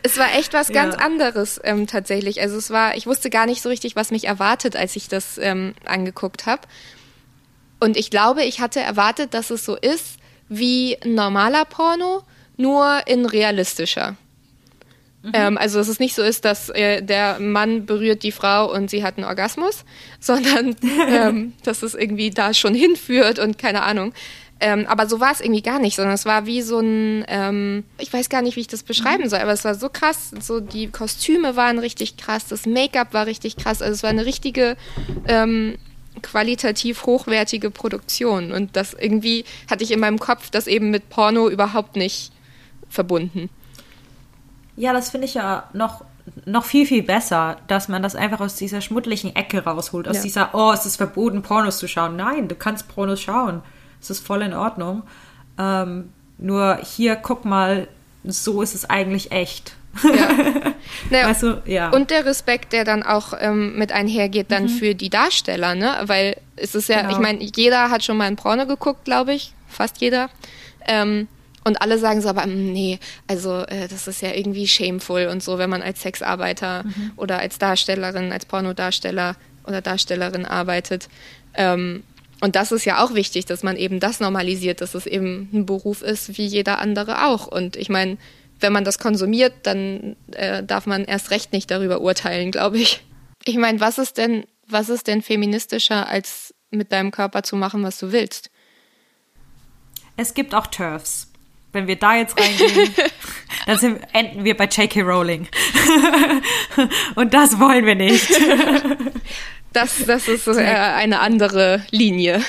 es 0.03 0.17
war 0.17 0.35
echt 0.35 0.55
was 0.55 0.69
ganz 0.69 0.95
ja. 0.95 1.01
anderes 1.01 1.61
ähm, 1.63 1.87
tatsächlich. 1.87 2.41
Also 2.41 2.57
es 2.57 2.71
war, 2.71 2.97
ich 2.97 3.07
wusste 3.07 3.29
gar 3.29 3.45
nicht 3.45 3.61
so 3.61 3.69
richtig, 3.69 3.97
was 3.97 4.11
mich 4.11 4.25
erwartet, 4.25 4.77
als 4.77 4.97
ich 4.97 5.09
das 5.09 5.37
ähm, 5.37 5.75
angeguckt 5.85 6.47
habe. 6.47 6.63
Und 7.81 7.99
ich 7.99 8.11
glaube, 8.11 8.45
ich 8.45 8.61
hatte 8.61 8.81
erwartet, 8.81 9.35
dass 9.35 9.51
es 9.51 9.65
so 9.65 9.77
ist, 9.77 10.18
wie 10.49 10.97
normaler 11.05 11.65
Porno, 11.65 12.23
nur 12.57 13.03
in 13.07 13.27
realistischer. 13.27 14.17
Mhm. 15.23 15.31
Ähm, 15.33 15.59
also 15.59 15.79
dass 15.79 15.89
es 15.89 15.99
nicht 15.99 16.15
so 16.15 16.23
ist, 16.23 16.45
dass 16.45 16.69
äh, 16.71 17.03
der 17.03 17.41
Mann 17.41 17.87
berührt 17.87 18.23
die 18.23 18.33
Frau 18.33 18.73
und 18.73 18.91
sie 18.91 19.03
hat 19.03 19.17
einen 19.17 19.27
Orgasmus, 19.27 19.85
sondern 20.21 20.77
ähm, 21.09 21.53
dass 21.65 21.83
es 21.83 21.95
irgendwie 21.95 22.31
da 22.31 22.55
schon 22.55 22.75
hinführt 22.75 23.39
und 23.39 23.59
keine 23.59 23.83
Ahnung. 23.83 24.13
Ähm, 24.61 24.87
aber 24.89 25.07
so 25.07 25.21
war 25.21 25.31
es 25.31 25.41
irgendwie 25.41 25.63
gar 25.63 25.79
nicht, 25.79 25.95
sondern 25.95 26.15
es 26.15 26.25
war 26.25 26.45
wie 26.47 26.63
so 26.63 26.81
ein, 26.81 27.25
ähm, 27.29 27.85
ich 27.99 28.13
weiß 28.13 28.29
gar 28.29 28.43
nicht, 28.43 28.57
wie 28.57 28.61
ich 28.61 28.67
das 28.67 28.83
beschreiben 28.83 29.25
mhm. 29.25 29.29
soll, 29.29 29.39
aber 29.39 29.53
es 29.53 29.65
war 29.65 29.77
so 29.77 29.89
krass. 29.89 30.33
So 30.41 30.59
die 30.59 30.89
Kostüme 30.89 31.55
waren 31.55 31.79
richtig 31.79 32.17
krass, 32.17 32.47
das 32.47 32.67
Make-up 32.67 33.15
war 33.15 33.27
richtig 33.27 33.57
krass. 33.57 33.83
Also 33.83 33.95
es 33.95 34.03
war 34.03 34.11
eine 34.11 34.27
richtige 34.27 34.77
ähm, 35.29 35.77
qualitativ 36.23 37.05
hochwertige 37.07 37.71
Produktion. 37.71 38.53
Und 38.53 38.77
das 38.77 38.95
irgendwie 38.95 39.45
hatte 39.71 39.85
ich 39.85 39.91
in 39.91 40.01
meinem 40.01 40.19
Kopf 40.19 40.51
das 40.51 40.67
eben 40.67 40.91
mit 40.91 41.09
Porno 41.11 41.49
überhaupt 41.49 41.97
nicht 41.97 42.33
verbunden. 42.89 43.51
Ja, 44.77 44.93
das 44.93 45.11
finde 45.11 45.27
ich 45.27 45.35
ja 45.35 45.69
noch, 45.73 46.05
noch 46.45 46.65
viel, 46.65 46.87
viel 46.87 47.03
besser, 47.03 47.57
dass 47.67 47.89
man 47.89 48.03
das 48.03 48.15
einfach 48.15 48.41
aus 48.41 48.55
dieser 48.55 48.81
schmuddlichen 48.81 49.35
Ecke 49.35 49.65
rausholt. 49.65 50.09
Aus 50.09 50.17
ja. 50.17 50.23
dieser, 50.23 50.55
oh, 50.55 50.73
es 50.73 50.87
ist 50.87 50.97
verboten, 50.97 51.43
Pornos 51.43 51.79
zu 51.79 51.89
schauen. 51.89 52.17
Nein, 52.17 52.49
du 52.49 52.55
kannst 52.55 52.89
Pornos 52.89 53.21
schauen. 53.21 53.63
Es 54.01 54.11
ist 54.11 54.25
voll 54.25 54.43
in 54.43 54.55
Ordnung. 54.55 55.03
Ähm, 55.59 56.13
nur 56.39 56.79
hier, 56.83 57.17
guck 57.17 57.45
mal, 57.45 57.89
so 58.25 58.63
ist 58.63 58.75
es 58.75 58.89
eigentlich 58.89 59.33
echt. 59.33 59.77
Ja. 60.03 60.73
Naja, 61.11 61.29
weißt 61.29 61.43
du, 61.43 61.63
ja. 61.65 61.91
Und 61.91 62.11
der 62.11 62.25
Respekt, 62.25 62.73
der 62.73 62.85
dann 62.85 63.03
auch 63.03 63.33
ähm, 63.39 63.79
mit 63.79 63.93
einhergeht, 63.93 64.51
dann 64.51 64.65
mhm. 64.65 64.69
für 64.69 64.95
die 64.95 65.11
Darsteller, 65.11 65.75
ne? 65.75 65.95
Weil 66.05 66.37
es 66.57 66.75
ist 66.75 66.89
ja, 66.89 67.03
genau. 67.03 67.13
ich 67.13 67.19
meine, 67.19 67.43
jeder 67.43 67.91
hat 67.91 68.05
schon 68.05 68.17
mal 68.17 68.25
ein 68.25 68.37
Porno 68.37 68.67
geguckt, 68.67 69.05
glaube 69.05 69.35
ich, 69.35 69.53
fast 69.69 70.01
jeder. 70.01 70.29
Ähm, 70.87 71.29
und 71.65 71.83
alle 71.83 71.99
sagen 71.99 72.21
so, 72.21 72.29
aber 72.29 72.47
mm, 72.47 72.73
nee, 72.73 72.99
also 73.27 73.61
äh, 73.67 73.89
das 73.89 74.09
ist 74.09 74.23
ja 74.23 74.33
irgendwie 74.33 74.67
shameful 74.67 75.27
und 75.27 75.43
so, 75.43 75.59
wenn 75.59 75.71
man 75.71 75.83
als 75.83 76.03
Sexarbeiter 76.03 76.85
mhm. 76.85 77.13
oder 77.17 77.39
als 77.39 77.59
Darstellerin, 77.59 78.33
als 78.33 78.47
Pornodarsteller 78.47 79.37
oder 79.67 79.81
Darstellerin 79.83 80.47
arbeitet. 80.47 81.09
Ähm, 81.55 82.03
und 82.41 82.57
das 82.57 82.73
ist 82.73 82.85
ja 82.85 83.05
auch 83.05 83.15
wichtig, 83.15 83.47
dass 83.47 83.63
man 83.63 83.77
eben 83.77 84.01
das 84.01 84.21
normalisiert, 84.21 84.81
dass 84.81 84.95
es 84.95 85.07
eben 85.07 85.49
ein 85.53 85.67
Beruf 85.67 86.03
ist 86.03 86.39
wie 86.39 86.47
jeder 86.47 86.79
andere 86.79 87.27
auch. 87.27 87.47
Und 87.47 87.77
ich 87.77 87.89
meine, 87.89 88.17
wenn 88.61 88.73
man 88.73 88.85
das 88.85 88.99
konsumiert, 88.99 89.55
dann 89.65 90.17
äh, 90.33 90.63
darf 90.63 90.87
man 90.87 91.05
erst 91.05 91.31
recht 91.31 91.53
nicht 91.53 91.71
darüber 91.71 92.01
urteilen, 92.01 92.51
glaube 92.51 92.79
ich. 92.79 93.05
Ich 93.45 93.57
meine, 93.57 93.81
was 93.81 93.99
ist 93.99 94.19
denn, 94.19 94.45
was 94.67 94.89
ist 94.89 95.07
denn 95.07 95.23
feministischer, 95.23 96.09
als 96.09 96.55
mit 96.71 96.93
deinem 96.93 97.11
Körper 97.11 97.43
zu 97.43 97.57
machen, 97.57 97.83
was 97.83 97.99
du 97.99 98.13
willst? 98.13 98.51
Es 100.17 100.35
gibt 100.35 100.55
auch 100.55 100.67
TERFs. 100.67 101.31
Wenn 101.73 101.87
wir 101.87 101.97
da 101.97 102.17
jetzt 102.17 102.39
reingehen, 102.41 102.95
dann 103.67 103.79
sind, 103.79 104.01
enden 104.13 104.45
wir 104.45 104.57
bei 104.57 104.65
J.K. 104.65 105.03
Rowling. 105.03 105.47
Und 107.15 107.35
das 107.35 107.59
wollen 107.61 107.85
wir 107.85 107.95
nicht. 107.95 108.29
Das, 109.73 110.05
das 110.07 110.29
ist 110.29 110.47
äh, 110.47 110.53
eine 110.63 111.21
andere 111.21 111.85
Linie. 111.91 112.43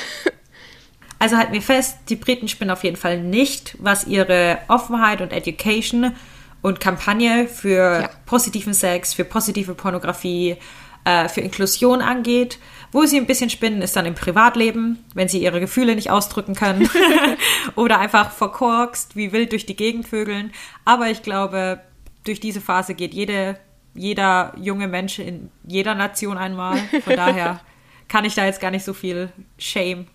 Also 1.19 1.35
halten 1.35 1.51
wir 1.51 1.61
fest, 1.61 1.97
die 2.07 2.15
Briten 2.15 2.47
spinnen 2.47 2.71
auf 2.71 2.85
jeden 2.85 2.95
Fall 2.95 3.21
nicht, 3.21 3.75
was 3.79 4.07
ihre 4.07 4.59
Offenheit 4.69 5.19
und 5.21 5.33
Education 5.33 6.15
und 6.61 6.79
Kampagne 6.79 7.47
für 7.47 8.01
ja. 8.01 8.09
positiven 8.25 8.73
Sex, 8.73 9.13
für 9.13 9.25
positive 9.25 9.75
Pornografie, 9.75 10.55
äh, 11.03 11.27
für 11.27 11.41
Inklusion 11.41 12.01
angeht. 12.01 12.57
Wo 12.91 13.05
sie 13.05 13.17
ein 13.17 13.27
bisschen 13.27 13.49
spinnen, 13.49 13.81
ist 13.81 13.95
dann 13.95 14.05
im 14.05 14.15
Privatleben, 14.15 15.03
wenn 15.13 15.27
sie 15.27 15.43
ihre 15.43 15.59
Gefühle 15.59 15.93
nicht 15.93 16.09
ausdrücken 16.09 16.55
können 16.55 16.89
oder 17.75 17.99
einfach 17.99 18.31
verkorkst, 18.31 19.15
wie 19.15 19.31
wild 19.33 19.51
durch 19.51 19.65
die 19.65 19.75
Gegend 19.75 20.07
vögeln. 20.07 20.53
Aber 20.85 21.09
ich 21.09 21.21
glaube, 21.21 21.81
durch 22.23 22.39
diese 22.39 22.61
Phase 22.61 22.95
geht 22.95 23.13
jede, 23.13 23.59
jeder 23.93 24.53
junge 24.57 24.87
Mensch 24.87 25.19
in 25.19 25.51
jeder 25.67 25.95
Nation 25.95 26.37
einmal. 26.37 26.77
Von 27.03 27.15
daher 27.15 27.59
kann 28.07 28.25
ich 28.25 28.35
da 28.35 28.45
jetzt 28.45 28.61
gar 28.61 28.71
nicht 28.71 28.85
so 28.85 28.93
viel 28.93 29.29
Shame 29.57 30.07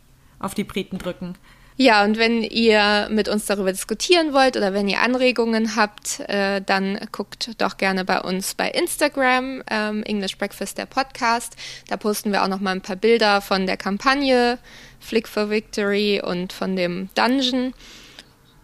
auf 0.44 0.54
die 0.54 0.64
Briten 0.64 0.98
drücken. 0.98 1.36
Ja, 1.76 2.04
und 2.04 2.18
wenn 2.18 2.44
ihr 2.44 3.08
mit 3.10 3.28
uns 3.28 3.46
darüber 3.46 3.72
diskutieren 3.72 4.32
wollt 4.32 4.56
oder 4.56 4.72
wenn 4.72 4.86
ihr 4.86 5.00
Anregungen 5.00 5.74
habt, 5.74 6.20
äh, 6.20 6.60
dann 6.60 7.00
guckt 7.10 7.50
doch 7.58 7.78
gerne 7.78 8.04
bei 8.04 8.20
uns 8.20 8.54
bei 8.54 8.70
Instagram, 8.70 9.64
ähm, 9.68 10.04
English 10.04 10.38
Breakfast, 10.38 10.78
der 10.78 10.86
Podcast. 10.86 11.56
Da 11.88 11.96
posten 11.96 12.30
wir 12.30 12.44
auch 12.44 12.48
noch 12.48 12.60
mal 12.60 12.70
ein 12.70 12.80
paar 12.80 12.94
Bilder 12.94 13.40
von 13.40 13.66
der 13.66 13.76
Kampagne 13.76 14.58
Flick 15.00 15.26
for 15.26 15.50
Victory 15.50 16.22
und 16.24 16.52
von 16.52 16.76
dem 16.76 17.08
Dungeon. 17.16 17.74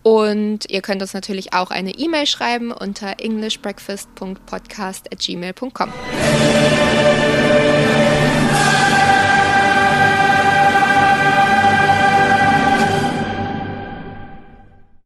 Und 0.05 0.71
ihr 0.71 0.81
könnt 0.81 1.03
uns 1.03 1.13
natürlich 1.13 1.53
auch 1.53 1.73
eine 1.73 1.91
E-Mail 1.91 2.27
schreiben 2.27 2.71
unter 2.71 3.17
englishbreakfast.podcast 3.19 5.13
at 5.13 5.19
gmail.com. 5.19 5.93